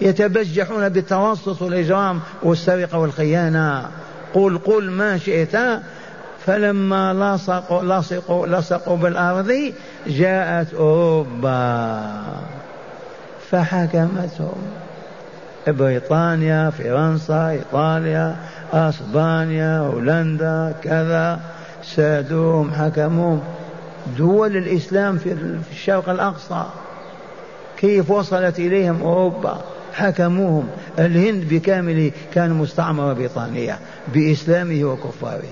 يتبجحون 0.00 0.88
بالتوسط 0.88 1.62
والإجرام 1.62 2.20
والسرقة 2.42 2.98
والخيانة. 2.98 3.88
قل 4.34 4.58
قل 4.58 4.90
ما 4.90 5.18
شئت. 5.18 5.56
فلما 6.46 7.14
لصقوا 7.14 7.82
لصقوا 7.82 8.46
لصقوا 8.46 8.96
بالأرض 8.96 9.72
جاءت 10.06 10.74
أوروبا. 10.74 12.10
فحكمتهم 13.50 14.62
بريطانيا 15.66 16.70
فرنسا 16.70 17.50
إيطاليا 17.50 18.36
أسبانيا 18.72 19.78
هولندا 19.78 20.74
كذا. 20.82 21.40
سادوهم 21.84 22.70
حكموهم. 22.74 23.40
دول 24.18 24.56
الإسلام 24.56 25.18
في 25.18 25.36
الشرق 25.72 26.08
الأقصى. 26.08 26.64
كيف 27.78 28.10
وصلت 28.10 28.58
إليهم 28.58 29.02
أوروبا؟ 29.02 29.60
حكموهم. 29.92 30.68
الهند 30.98 31.48
بكامله 31.48 32.12
كان 32.34 32.50
مستعمرة 32.50 33.12
بريطانية 33.12 33.78
بإسلامه 34.14 34.84
وكفاره. 34.84 35.42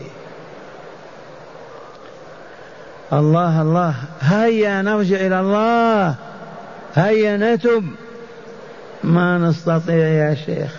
الله 3.12 3.62
الله. 3.62 3.94
هيا 4.20 4.82
نرجع 4.82 5.16
إلى 5.16 5.40
الله. 5.40 6.14
هيا 6.94 7.36
نتب 7.36 7.84
ما 9.04 9.38
نستطيع 9.38 10.08
يا 10.08 10.34
شيخ. 10.34 10.76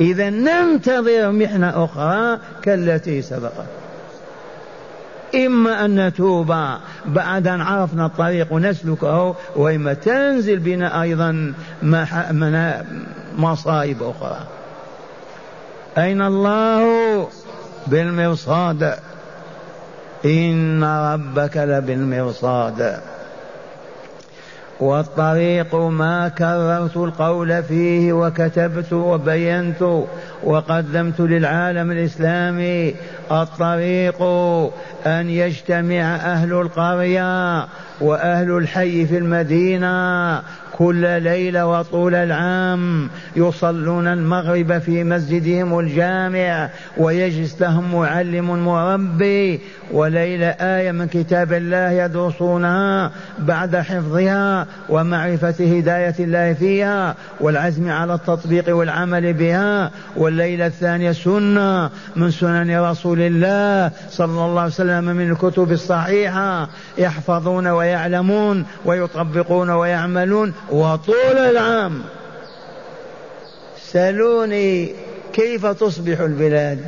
إذا 0.00 0.30
ننتظر 0.30 1.32
محنة 1.32 1.84
أخرى 1.84 2.38
كالتي 2.62 3.22
سبقت. 3.22 3.83
إما 5.34 5.84
أن 5.84 6.06
نتوب 6.06 6.54
بعد 7.06 7.46
أن 7.46 7.60
عرفنا 7.60 8.06
الطريق 8.06 8.52
ونسلكه 8.52 9.36
وإما 9.56 9.94
تنزل 9.94 10.58
بنا 10.58 11.02
أيضا 11.02 11.54
مصائب 13.36 14.02
أخرى. 14.02 14.40
أين 15.98 16.22
الله؟ 16.22 17.28
بالمرصاد. 17.86 18.94
إن 20.24 20.84
ربك 20.84 21.56
لبالمرصاد. 21.56 23.00
والطريق 24.84 25.74
ما 25.74 26.28
كررت 26.28 26.96
القول 26.96 27.62
فيه 27.62 28.12
وكتبت 28.12 28.92
وبينت 28.92 30.02
وقدمت 30.44 31.20
للعالم 31.20 31.90
الإسلامي 31.90 32.94
الطريق 33.30 34.22
أن 35.06 35.30
يجتمع 35.30 36.14
أهل 36.14 36.52
القرية 36.52 37.66
وأهل 38.00 38.56
الحي 38.56 39.06
في 39.06 39.18
المدينة 39.18 40.42
كل 40.78 41.22
ليلة 41.22 41.66
وطول 41.66 42.14
العام 42.14 43.08
يصلون 43.36 44.06
المغرب 44.06 44.78
في 44.78 45.04
مسجدهم 45.04 45.78
الجامع 45.78 46.70
ويجلس 46.96 47.60
لهم 47.60 47.94
معلم 47.94 48.64
مربي 48.64 49.60
وليلة 49.92 50.46
آية 50.46 50.92
من 50.92 51.06
كتاب 51.06 51.52
الله 51.52 51.90
يدرسونها 51.90 53.10
بعد 53.38 53.76
حفظها 53.76 54.66
ومعرفة 54.88 55.78
هداية 55.78 56.14
الله 56.20 56.52
فيها 56.52 57.14
والعزم 57.40 57.90
على 57.90 58.14
التطبيق 58.14 58.76
والعمل 58.76 59.32
بها 59.32 59.90
والليلة 60.16 60.66
الثانية 60.66 61.12
سنة 61.12 61.90
من 62.16 62.30
سنن 62.30 62.80
رسول 62.80 63.20
الله 63.20 63.90
صلى 64.10 64.44
الله 64.44 64.60
عليه 64.60 64.72
وسلم 64.72 65.04
من 65.04 65.30
الكتب 65.30 65.72
الصحيحة 65.72 66.68
يحفظون 66.98 67.66
ويعلمون 67.66 68.64
ويطبقون 68.84 69.70
ويعملون 69.70 70.52
وطول 70.70 71.38
العام 71.38 72.02
سلوني 73.78 74.94
كيف 75.32 75.66
تصبح 75.66 76.20
البلاد؟ 76.20 76.84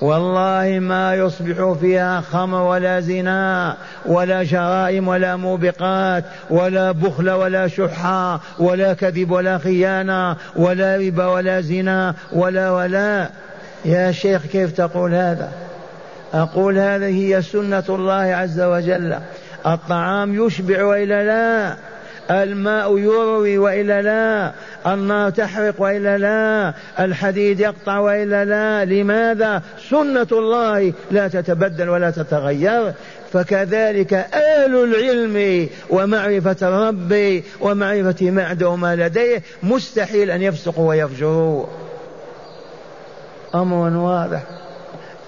والله 0.00 0.78
ما 0.80 1.14
يصبح 1.14 1.72
فيها 1.80 2.20
خمر 2.20 2.62
ولا 2.62 3.00
زنا 3.00 3.76
ولا 4.06 4.42
جرائم 4.42 5.08
ولا 5.08 5.36
موبقات 5.36 6.24
ولا 6.50 6.92
بخل 6.92 7.30
ولا 7.30 7.68
شحة 7.68 8.40
ولا 8.58 8.92
كذب 8.94 9.30
ولا 9.30 9.58
خيانة 9.58 10.36
ولا 10.56 10.96
ربا 10.96 11.26
ولا 11.26 11.60
زنا 11.60 12.14
ولا 12.32 12.70
ولا 12.70 13.30
يا 13.84 14.12
شيخ 14.12 14.42
كيف 14.46 14.72
تقول 14.72 15.14
هذا؟ 15.14 15.52
أقول 16.34 16.78
هذه 16.78 17.04
هي 17.04 17.42
سنة 17.42 17.84
الله 17.88 18.14
عز 18.14 18.60
وجل. 18.60 19.18
الطعام 19.66 20.46
يشبع 20.46 20.84
وإلا 20.84 21.24
لا. 21.24 21.76
الماء 22.30 22.98
يروي 22.98 23.58
وإلا 23.58 24.02
لا 24.02 24.52
النار 24.94 25.30
تحرق 25.30 25.74
وإلا 25.78 26.18
لا 26.18 26.74
الحديد 27.04 27.60
يقطع 27.60 27.98
وإلا 27.98 28.44
لا. 28.44 28.84
لماذا؟ 28.84 29.62
سنة 29.90 30.26
الله 30.32 30.92
لا 31.10 31.28
تتبدل 31.28 31.88
ولا 31.88 32.10
تتغير. 32.10 32.92
فكذلك 33.32 34.14
أهل 34.14 34.84
العلم 34.84 35.68
ومعرفة 35.90 36.56
الرب 36.62 37.42
ومعرفة 37.60 38.30
ما 38.30 38.44
عنده 38.44 38.68
وما 38.68 38.96
لديه 38.96 39.42
مستحيل 39.62 40.30
أن 40.30 40.42
يفسقوا 40.42 40.88
ويفجروا. 40.88 41.66
أمر 43.54 43.96
واضح. 43.96 44.57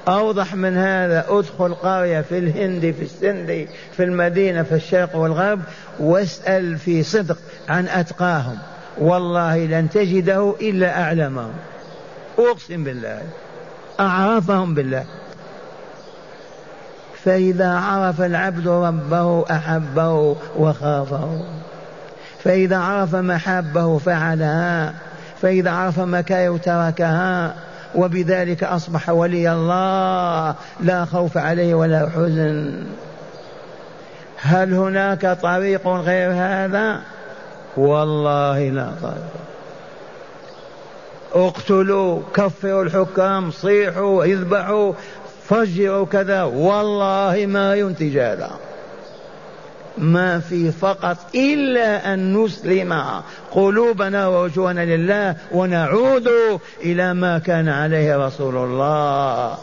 أوضح 0.09 0.55
من 0.55 0.77
هذا 0.77 1.27
أدخل 1.29 1.75
قرية 1.75 2.21
في 2.21 2.39
الهند 2.39 2.81
في 2.99 3.03
السند 3.03 3.69
في 3.97 4.05
المدينة 4.05 4.63
في 4.63 4.75
الشرق 4.75 5.17
والغرب 5.17 5.61
واسأل 6.01 6.79
في 6.79 7.03
صدق 7.03 7.39
عن 7.69 7.89
أتقاهم. 7.89 8.59
والله 8.99 9.67
لن 9.67 9.91
تجده 9.91 10.55
إلا 10.61 11.03
أعلمهم. 11.03 11.53
أقسم 12.39 12.85
بالله 12.85 13.23
أعرفهم 14.01 14.75
بالله. 14.75 15.05
فإذا 17.25 17.75
عرف 17.75 18.21
العبد 18.21 18.69
ربه 18.69 19.45
أحبه 19.51 20.37
وخافه. 20.57 21.45
فإذا 22.45 22.77
عرف 22.77 23.15
محبه 23.15 23.99
فعلها. 23.99 24.95
فإذا 25.43 25.71
عرف 25.71 26.01
مكاره 26.01 26.57
تركها 26.57 27.55
وبذلك 27.95 28.65
أصبح 28.65 29.09
ولي 29.09 29.53
الله 29.53 30.55
لا 30.81 31.05
خوف 31.05 31.39
عليه 31.39 31.75
ولا 31.75 32.09
حزن. 32.09 32.85
هل 34.37 34.75
هناك 34.75 35.39
طريق 35.43 35.89
غير 35.89 36.33
هذا؟ 36.33 37.01
والله 37.77 38.69
لا 38.69 38.91
طريق. 39.03 39.41
اقتلوا 41.33 42.21
كفروا 42.35 42.83
الحكام 42.83 43.51
صيحوا 43.51 44.25
اذبحوا 44.25 44.93
فجروا 45.49 46.07
كذا 46.07 46.43
والله 46.43 47.47
ما 47.49 47.75
ينتج 47.75 48.19
هذا. 48.19 48.51
ما 50.01 50.39
في 50.39 50.73
فقط 50.73 51.17
إلا 51.35 52.15
أن 52.15 52.45
نسلم 52.45 53.03
قلوبنا 53.51 54.29
ووجوهنا 54.29 54.97
لله 54.97 55.37
ونعود 55.53 56.29
إلى 56.83 57.15
ما 57.15 57.39
كان 57.39 57.69
عليه 57.69 58.27
رسول 58.27 58.57
الله. 58.57 59.59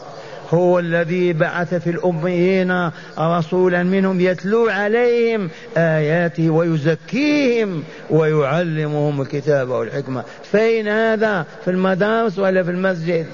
هو 0.50 0.78
الذي 0.78 1.32
بعث 1.32 1.74
في 1.74 1.90
الأميين 1.90 2.90
رسولا 3.18 3.82
منهم 3.82 4.20
يتلو 4.20 4.68
عليهم 4.68 5.50
آياته 5.76 6.50
ويزكيهم 6.50 7.82
ويعلمهم 8.10 9.20
الكتاب 9.20 9.68
والحكمة. 9.68 10.24
فين 10.52 10.88
هذا؟ 10.88 11.46
في 11.64 11.70
المدارس 11.70 12.38
ولا 12.38 12.62
في 12.62 12.70
المسجد؟ 12.70 13.26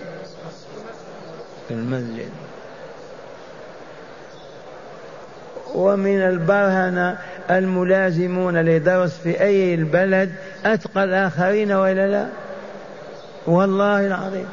في 1.69 1.75
المسجد. 1.75 2.44
ومن 5.75 6.23
البرهنة 6.23 7.19
الملازمون 7.51 8.57
لدرس 8.57 9.19
في 9.19 9.41
أي 9.41 9.75
البلد 9.75 10.33
أتقى 10.65 11.05
الآخرين 11.05 11.73
وإلا 11.73 12.07
لا؟ 12.07 12.27
والله 13.47 14.07
العظيم. 14.07 14.47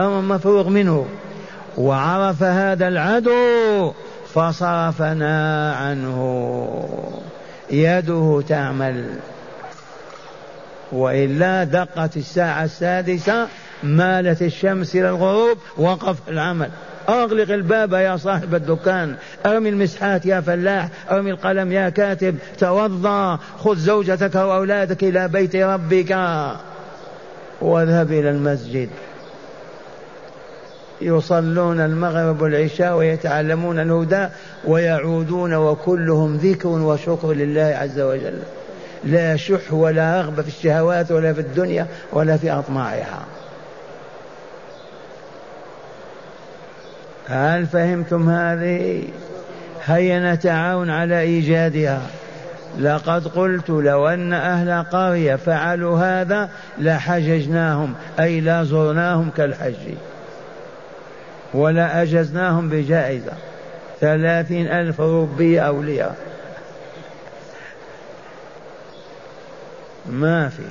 أمر 0.00 0.20
مفروغ 0.20 0.68
منه. 0.68 1.06
وعرف 1.78 2.42
هذا 2.42 2.88
العدو 2.88 3.92
فصرفنا 4.34 5.72
عنه. 5.74 6.88
يده 7.70 8.42
تعمل. 8.48 9.04
وإلا 10.92 11.64
دقت 11.64 12.16
الساعة 12.16 12.64
السادسة 12.64 13.46
مالت 13.82 14.42
الشمس 14.42 14.96
إلى 14.96 15.08
الغروب 15.08 15.58
وقف 15.76 16.16
العمل. 16.28 16.70
أغلق 17.08 17.50
الباب 17.50 17.92
يا 17.92 18.16
صاحب 18.16 18.54
الدكان. 18.54 19.14
أرمي 19.46 19.68
المسحات 19.68 20.26
يا 20.26 20.40
فلاح. 20.40 20.88
أرمي 21.10 21.30
القلم 21.30 21.72
يا 21.72 21.88
كاتب. 21.88 22.36
توضأ. 22.58 23.38
خذ 23.58 23.76
زوجتك 23.76 24.34
وأولادك 24.34 25.04
إلى 25.04 25.28
بيت 25.28 25.56
ربك. 25.56 26.10
واذهب 27.60 28.12
إلى 28.12 28.30
المسجد. 28.30 28.88
يصلون 31.00 31.80
المغرب 31.80 32.42
والعشاء 32.42 32.96
ويتعلمون 32.96 33.78
الهدى 33.78 34.28
ويعودون 34.64 35.54
وكلهم 35.54 36.36
ذكر 36.36 36.68
وشكر 36.68 37.32
لله 37.32 37.76
عز 37.80 38.00
وجل. 38.00 38.38
لا 39.04 39.36
شح 39.36 39.72
ولا 39.72 40.20
رغبة 40.20 40.42
في 40.42 40.48
الشهوات 40.48 41.12
ولا 41.12 41.32
في 41.32 41.40
الدنيا 41.40 41.86
ولا 42.12 42.36
في 42.36 42.50
أطماعها. 42.50 43.37
هل 47.28 47.66
فهمتم 47.66 48.30
هذه؟ 48.30 49.04
هيا 49.84 50.34
نتعاون 50.34 50.90
على 50.90 51.20
إيجادها. 51.20 52.02
لقد 52.78 53.28
قلت 53.28 53.70
لو 53.70 54.08
أن 54.08 54.32
أهل 54.32 54.82
قرية 54.82 55.36
فعلوا 55.36 55.98
هذا 55.98 56.50
لحججناهم 56.78 57.94
أي 58.20 58.40
لا 58.40 58.64
زرناهم 58.64 59.30
كالحج. 59.36 59.74
ولا 61.54 62.02
أجزناهم 62.02 62.68
بجائزة. 62.68 63.32
ثلاثين 64.00 64.66
ألف 64.66 65.00
روبية 65.00 65.60
أولياء. 65.60 66.16
ما 70.06 70.48
في. 70.48 70.62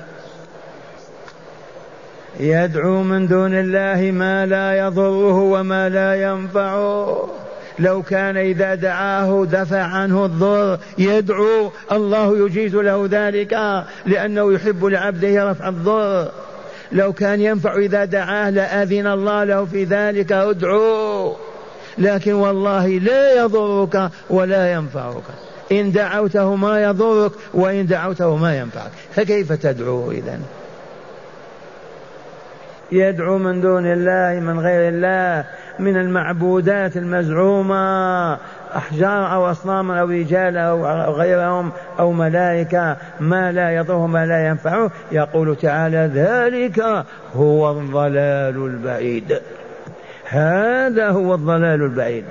يدعو 2.39 3.03
من 3.03 3.27
دون 3.27 3.53
الله 3.53 4.11
ما 4.11 4.45
لا 4.45 4.77
يضره 4.77 5.39
وما 5.39 5.89
لا 5.89 6.31
ينفعه. 6.31 7.29
لو 7.79 8.01
كان 8.01 8.37
إذا 8.37 8.75
دعاه 8.75 9.45
دفع 9.51 9.81
عنه 9.81 10.25
الضر 10.25 10.77
يدعو 10.97 11.71
الله 11.91 12.45
يجيز 12.45 12.75
له 12.75 13.07
ذلك 13.11 13.83
لأنه 14.05 14.53
يحب 14.53 14.85
لعبده 14.85 15.51
رفع 15.51 15.69
الضر. 15.69 16.31
لو 16.91 17.13
كان 17.13 17.41
ينفع 17.41 17.75
إذا 17.75 18.05
دعاه 18.05 18.49
لأذن 18.49 19.07
الله 19.07 19.43
له 19.43 19.65
في 19.65 19.83
ذلك 19.83 20.31
ادعو. 20.31 21.35
لكن 21.97 22.33
والله 22.33 22.87
لا 22.87 23.43
يضرك 23.43 24.09
ولا 24.29 24.73
ينفعك. 24.73 25.23
إن 25.71 25.91
دعوته 25.91 26.55
ما 26.55 26.83
يضرك 26.83 27.31
وإن 27.53 27.85
دعوته 27.85 28.35
ما 28.35 28.57
ينفعك. 28.57 28.91
فكيف 29.15 29.53
تدعوه 29.53 30.11
إذا 30.11 30.39
يدعو 32.91 33.37
من 33.37 33.61
دون 33.61 33.85
الله 33.85 34.39
من 34.39 34.59
غير 34.59 34.89
الله 34.89 35.45
من 35.79 35.97
المعبودات 35.97 36.97
المزعومة 36.97 38.33
أحجار 38.75 39.33
أو 39.33 39.51
أصنام 39.51 39.91
أو 39.91 40.07
رجال 40.07 40.57
أو 40.57 41.13
غيرهم 41.13 41.71
أو 41.99 42.11
ملائكة 42.11 42.97
ما 43.19 43.51
لا 43.51 43.75
يضره 43.75 44.07
ما 44.07 44.25
لا 44.25 44.47
ينفعه. 44.47 44.91
يقول 45.11 45.55
تعالى 45.55 46.11
ذلك 46.13 47.05
هو 47.35 47.71
الضلال 47.71 48.65
البعيد. 48.65 49.39
هذا 50.29 51.09
هو 51.09 51.35
الضلال 51.35 51.81
البعيد. 51.81 52.25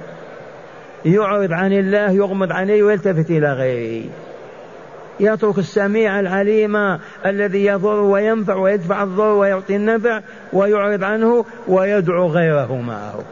يعرض 1.04 1.52
عن 1.52 1.72
الله 1.72 2.10
يغمض 2.10 2.52
عليه 2.52 2.82
ويلتفت 2.82 3.30
إلى 3.30 3.52
غيره. 3.52 4.04
يترك 5.20 5.58
السميع 5.58 6.20
العليم 6.20 6.98
الذي 7.26 7.64
يضر 7.64 8.00
وينفع 8.00 8.54
ويدفع 8.54 9.02
الضر 9.02 9.32
ويعطي 9.32 9.76
النفع 9.76 10.20
ويعرض 10.52 11.04
عنه 11.04 11.44
ويدعو 11.68 12.26
غيره 12.26 12.74
معه 12.74 13.24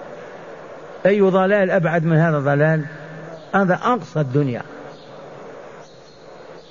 أي 1.06 1.20
ضلال 1.20 1.70
أبعد 1.70 2.04
من 2.04 2.16
هذا 2.16 2.38
الضلال؟ 2.38 2.84
هذا 3.54 3.74
أقصى 3.74 4.20
الدنيا. 4.20 4.62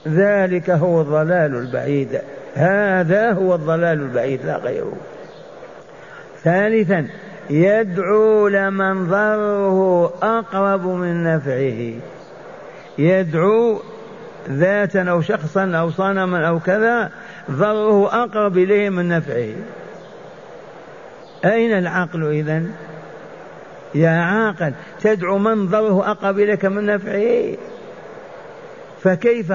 ذلك 0.08 0.70
هو 0.70 1.02
الضلال 1.02 1.56
البعيد. 1.56 2.22
هذا 2.56 3.32
هو 3.32 3.56
الضلال 3.56 4.02
البعيد 4.02 4.46
لا 4.46 4.58
غيره. 4.58 4.94
ثالثا 6.44 7.08
يدعو 7.50 8.48
لمن 8.48 9.08
ضره 9.08 10.06
أقرب 10.24 10.88
من 10.88 11.24
نفعه. 11.24 11.94
يدعو 12.98 13.80
ذاتا 14.50 15.02
أو 15.02 15.22
شخصا 15.22 15.72
أو 15.76 15.92
صنما 15.92 16.48
أو 16.48 16.60
كذا 16.60 17.12
ضره 17.52 18.24
أقرب 18.24 18.58
إليه 18.58 18.90
من 18.90 19.08
نفعه. 19.08 19.54
أين 21.46 21.78
العقل 21.78 22.32
إذن؟ 22.32 22.72
يا 23.96 24.10
عاقل 24.10 24.74
تدعو 25.02 25.38
من 25.38 25.68
ضره 25.68 26.12
أقرب 26.12 26.40
إليك 26.40 26.66
من 26.66 26.86
نفعه. 26.86 27.58
فكيف 29.04 29.54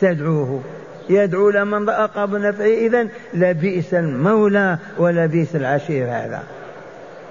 تدعوه؟ 0.00 0.62
يدعو 1.08 1.50
لمن 1.50 1.88
أقرب 1.88 2.30
من 2.32 2.42
نفعه. 2.42 2.66
إذن 2.66 3.08
لبئس 3.34 3.94
المولى 3.94 4.78
ولبئس 4.98 5.56
العشير 5.56 6.06
هذا. 6.06 6.42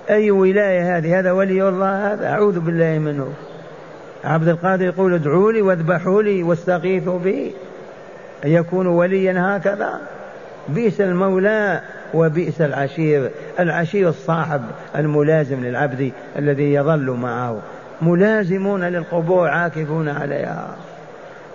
أي 0.10 0.32
ولاية 0.32 0.98
هذه؟ 0.98 1.20
هذا 1.20 1.32
ولي 1.32 1.70
الله 1.70 2.14
هذا. 2.14 2.28
أعوذ 2.28 2.60
بالله 2.60 3.00
منه. 3.00 3.34
عبد 4.26 4.48
القادر 4.48 4.86
يقول 4.86 5.14
ادعوا 5.14 5.52
لي 5.52 5.62
واذبحوا 5.62 6.22
لي 6.22 6.44
واستغيثوا 6.44 7.20
بي. 7.20 7.52
يكون 8.46 8.88
وليا 8.88 9.58
هكذا. 9.58 10.00
بئس 10.70 11.02
المولى 11.02 11.82
وبئس 12.14 12.62
العشير. 12.62 13.32
العشير 13.60 14.10
الصاحب 14.10 14.62
الملازم 14.96 15.66
للعبد 15.66 16.12
الذي 16.38 16.74
يظل 16.74 17.12
معه. 17.12 17.58
ملازمون 18.02 18.84
للقبور 18.84 19.48
عاكفون 19.48 20.10
عليها. 20.10 20.68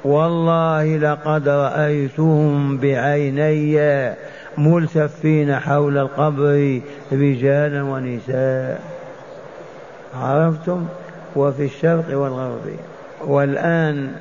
والله 0.05 0.97
لقد 0.97 1.49
رأيتهم 1.49 2.79
بعيني 2.79 4.15
ملتفين 4.59 5.57
حول 5.57 5.99
القبر 5.99 6.81
رجالا 7.13 7.83
ونساء. 7.83 8.81
عرفتم؟ 10.17 10.87
وفي 11.37 11.65
الشرق 11.65 12.19
والغرب. 12.19 12.77
والآن 13.27 14.13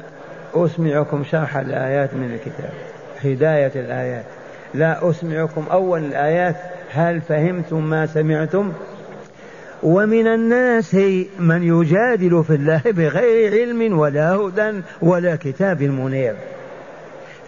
أسمعكم 0.54 1.24
شرح 1.24 1.58
الآيات 1.58 2.14
من 2.14 2.34
الكتاب 2.34 2.72
هداية 3.24 3.72
الآيات. 3.76 4.26
لا 4.74 5.10
أسمعكم 5.10 5.66
أول 5.72 6.06
الآيات 6.06 6.56
هل 6.92 7.22
فهمتم 7.22 7.90
ما 7.90 8.06
سمعتم؟ 8.06 8.74
ومن 9.84 10.28
الناس 10.28 10.96
من 11.40 11.64
يجادل 11.64 12.44
في 12.44 12.56
الله 12.56 12.82
بغير 12.86 13.52
علم 13.52 14.00
ولا 14.00 14.36
هدى 14.36 14.82
ولا 15.02 15.36
كتاب 15.36 15.84
منير. 15.84 16.36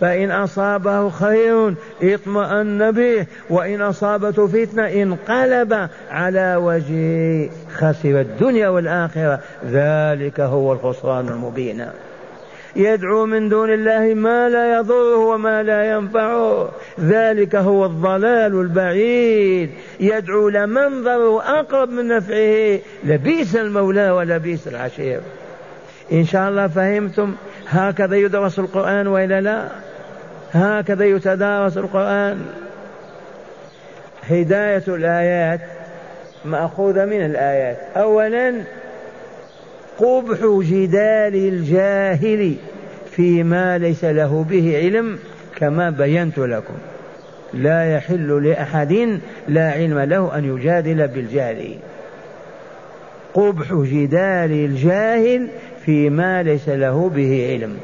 فإن 0.00 0.30
أصابه 0.30 1.10
خير 1.10 1.74
اطمأن 2.02 2.90
به 2.90 3.26
وإن 3.50 3.80
أصابته 3.80 4.46
فتنة 4.46 4.86
انقلب 4.86 5.88
على 6.10 6.56
وجهه 6.56 7.50
خسر 7.74 8.20
الدنيا 8.20 8.68
والآخرة. 8.68 9.40
ذلك 9.66 10.40
هو 10.40 10.72
الخسران 10.72 11.28
المبين. 11.28 11.86
يدعو 12.76 13.26
من 13.26 13.48
دون 13.48 13.70
الله 13.70 14.14
ما 14.14 14.48
لا 14.48 14.78
يضره 14.78 15.16
وما 15.16 15.62
لا 15.62 15.90
ينفعه. 15.90 16.70
ذلك 17.00 17.56
هو 17.56 17.86
الضلال 17.86 18.60
البعيد. 18.60 19.70
يدعو 20.00 20.48
لمن 20.48 21.04
ضره 21.04 21.42
أقرب 21.60 21.90
من 21.90 22.08
نفعه. 22.08 22.78
لبيس 23.04 23.56
المولى 23.56 24.10
ولبيس 24.10 24.68
العشير. 24.68 25.20
إن 26.12 26.24
شاء 26.24 26.48
الله 26.48 26.66
فهمتم 26.66 27.34
هكذا 27.68 28.16
يدرس 28.16 28.58
القرآن 28.58 29.06
وإلا 29.06 29.40
لا؟ 29.40 29.89
هكذا 30.52 31.04
يتدارس 31.04 31.78
القرآن. 31.78 32.46
هداية 34.28 34.82
الآيات 34.88 35.60
مأخوذة 36.44 37.04
من 37.04 37.24
الآيات. 37.24 37.76
أولا 37.96 38.54
قبح 39.98 40.38
جدال 40.70 41.34
الجاهل 41.34 42.54
فيما 43.10 43.78
ليس 43.78 44.04
له 44.04 44.46
به 44.50 44.78
علم 44.78 45.18
كما 45.56 45.90
بينت 45.90 46.38
لكم. 46.38 46.74
لا 47.54 47.94
يحل 47.94 48.48
لأحد 48.48 49.20
لا 49.48 49.70
علم 49.70 49.98
له 49.98 50.38
أن 50.38 50.56
يجادل 50.56 51.08
بالجاهل. 51.08 51.74
قبح 53.34 53.74
جدال 53.74 54.52
الجاهل 54.52 55.48
فيما 55.84 56.42
ليس 56.42 56.68
له 56.68 57.08
به 57.14 57.48
علم. 57.50 57.76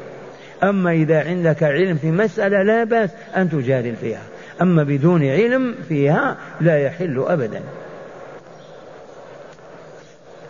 أما 0.63 0.91
إذا 0.91 1.23
عندك 1.27 1.63
علم 1.63 1.97
في 1.97 2.11
مسألة 2.11 2.63
لا 2.63 2.83
بأس 2.83 3.09
أن 3.35 3.49
تجادل 3.49 3.95
فيها. 3.95 4.21
أما 4.61 4.83
بدون 4.83 5.25
علم 5.25 5.75
فيها 5.89 6.37
لا 6.61 6.79
يحل 6.79 7.25
أبدا. 7.27 7.61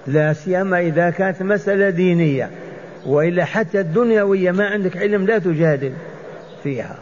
لا 0.08 0.34
سيما 0.34 0.80
إذا 0.80 1.10
كانت 1.10 1.44
مسألة 1.44 1.90
دينية 1.90 2.50
وإلا 3.06 3.46
حتى 3.46 3.80
الدنيوية 3.80 4.52
ما 4.52 4.68
عندك 4.68 4.98
علم 4.98 5.26
لا 5.26 5.38
تجادل 5.38 5.94
فيها. 6.64 6.96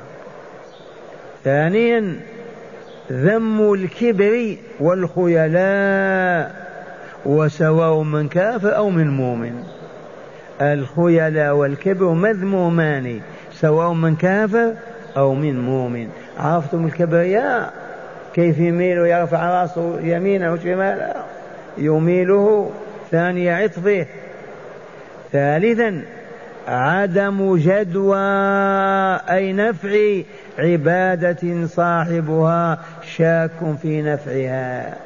ثانيا 1.44 2.20
ذم 3.12 3.74
الكبر 3.74 4.56
والخيلاء 4.80 6.66
وسواء 7.26 8.02
من 8.02 8.28
كافر 8.28 8.76
أو 8.76 8.90
من 8.90 9.08
مؤمن. 9.08 9.64
الخيلاء 10.62 11.56
والكبر 11.56 12.10
مذمومان 12.14 13.20
سواء 13.54 13.94
من 13.94 14.16
كافر 14.16 14.74
أو 15.18 15.34
من 15.34 15.62
مؤمن. 15.62 16.10
عرفتم 16.40 16.86
الكبرياء 16.86 17.74
كيف 18.34 18.60
يميل 18.60 19.00
ويرفع 19.00 19.62
رأسه 19.62 20.00
يمينا 20.02 20.52
وشمالا؟ 20.52 21.16
يميله 21.78 22.72
ثاني 23.12 23.50
عطفه. 23.50 24.06
ثالثا 25.32 26.02
عدم 26.68 27.56
جدوى 27.58 28.18
أي 29.30 29.54
نفع 29.54 30.22
عبادة 30.60 31.68
صاحبها 31.68 32.80
شاك 33.18 33.52
في 33.82 34.02
نفعها. 34.02 35.05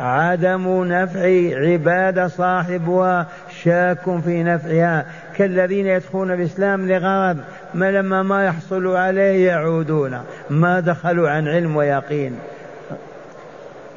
عدم 0.00 0.84
نفع 0.84 1.28
عبادة 1.56 2.28
صاحبها 2.28 3.26
شاك 3.62 4.20
في 4.24 4.42
نفعها. 4.42 5.04
كالذين 5.36 5.86
يدخلون 5.86 6.30
الإسلام 6.30 6.88
لغرض 6.88 7.38
ما 7.74 7.90
لما 7.90 8.22
ما 8.22 8.44
يحصلوا 8.44 8.98
عليه 8.98 9.46
يعودون 9.46 10.20
ما 10.50 10.80
دخلوا 10.80 11.30
عن 11.30 11.48
علم 11.48 11.76
ويقين. 11.76 12.38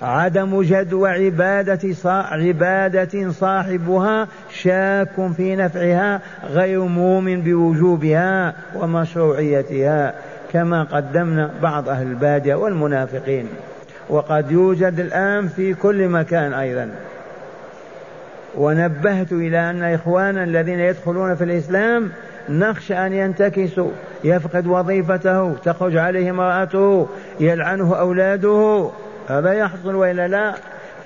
عدم 0.01 0.61
جدوى 0.61 1.09
عبادة 1.09 1.95
عبادة 2.05 3.31
صاحبها 3.31 4.27
شاك 4.49 5.31
في 5.37 5.55
نفعها 5.55 6.21
غير 6.49 6.79
مؤمن 6.79 7.41
بوجوبها 7.41 8.53
ومشروعيتها 8.75 10.13
كما 10.53 10.83
قدمنا 10.83 11.49
بعض 11.61 11.89
أهل 11.89 12.07
البادية 12.07 12.55
والمنافقين. 12.55 13.47
وقد 14.11 14.51
يوجد 14.51 14.99
الآن 14.99 15.47
في 15.47 15.73
كل 15.73 16.07
مكان 16.07 16.53
أيضا. 16.53 16.89
ونبهت 18.57 19.31
إلى 19.31 19.69
أن 19.69 19.83
إخوانا 19.83 20.43
الذين 20.43 20.79
يدخلون 20.79 21.35
في 21.35 21.43
الإسلام 21.43 22.11
نخشى 22.49 22.93
أن 22.93 23.13
ينتكسوا 23.13 23.91
يفقد 24.23 24.67
وظيفته 24.67 25.53
تخرج 25.53 25.97
عليه 25.97 26.29
امرأته 26.29 27.07
يلعنه 27.39 27.95
أولاده. 27.95 28.89
هذا 29.29 29.53
يحصل 29.53 29.95
وإلا 29.95 30.27
لا؟ 30.27 30.53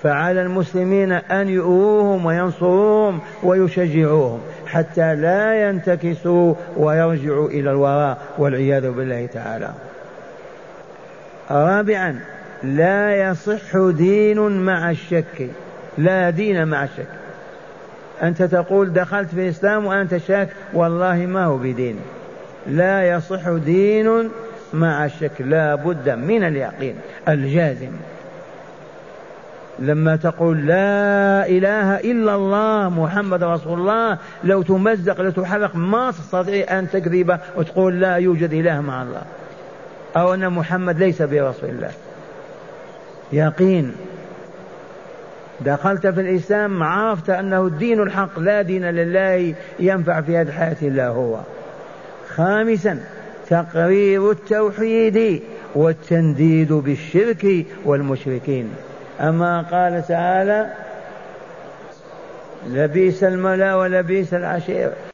فعلى 0.04 0.42
المسلمين 0.42 1.12
أن 1.12 1.50
يؤوهم 1.50 2.26
وينصروهم 2.26 3.20
ويشجعوهم 3.44 4.40
حتى 4.68 5.16
لا 5.16 5.70
ينتكسوا 5.70 6.54
ويرجعوا 6.78 7.50
إلى 7.50 7.72
الوراء 7.72 8.18
والعياذ 8.38 8.92
بالله 8.92 9.26
تعالى. 9.26 9.70
رابعا 11.52 12.20
لا 12.66 13.30
يصح 13.30 13.78
دين 13.78 14.66
مع 14.66 14.92
الشك. 14.92 15.50
لا 15.98 16.30
دين 16.30 16.68
مع 16.68 16.84
الشك. 16.84 17.08
أنت 18.24 18.44
تقول 18.44 18.94
دخلت 18.94 19.30
في 19.30 19.46
الإسلام 19.46 19.86
وأنت 19.86 20.18
شاك 20.18 20.50
والله 20.74 21.16
ما 21.16 21.46
هو 21.46 21.58
بدين. 21.58 22.00
لا 22.68 23.10
يصح 23.10 23.50
دين 23.50 24.30
مع 24.74 25.06
الشك. 25.06 25.32
لا 25.40 25.76
بد 25.76 26.10
من 26.10 26.44
اليقين 26.44 26.96
الجازم. 27.28 27.92
لما 29.80 30.16
تقول 30.16 30.68
لا 30.68 31.48
إله 31.48 32.00
إلا 32.00 32.36
الله 32.36 32.90
محمد 32.90 33.44
رسول 33.44 33.80
الله 33.80 34.18
لو 34.44 34.62
تمزق 34.62 35.22
لو 35.22 35.30
تحرق 35.30 35.76
ما 35.76 36.12
تستطيع 36.12 36.80
أن 36.80 36.90
تكذب 36.90 37.38
وتقول 37.56 38.00
لا 38.00 38.16
يوجد 38.16 38.54
إله 38.54 38.82
مع 38.82 39.02
الله. 39.02 39.22
أو 40.18 40.34
أن 40.34 40.50
محمد 40.50 41.00
ليس 41.00 41.22
برسول 41.22 41.70
الله. 41.70 41.92
يقين. 43.32 43.92
دخلت 45.62 46.08
في 46.08 46.22
الإسلام 46.22 46.84
عرفت 46.84 47.30
أنه 47.30 47.68
الدين 47.68 48.02
الحق 48.02 48.40
لا 48.40 48.62
دين 48.62 48.86
لله 48.86 49.54
ينفع 49.80 50.22
في 50.22 50.38
هذه 50.38 50.48
الحياة 50.48 50.78
إلا 50.82 51.08
هو. 51.08 51.40
خامسا 52.28 53.00
تقرير 53.50 54.32
التوحيد 54.32 55.42
والتنديد 55.76 56.74
بالشرك 56.74 57.66
والمشركين. 57.86 58.70
أما 59.20 59.62
قال 59.62 60.08
تعالى 60.08 60.74
لبيس 62.70 63.24
الملا 63.24 63.76
ولبيس 63.76 64.34
العشير 64.34 64.92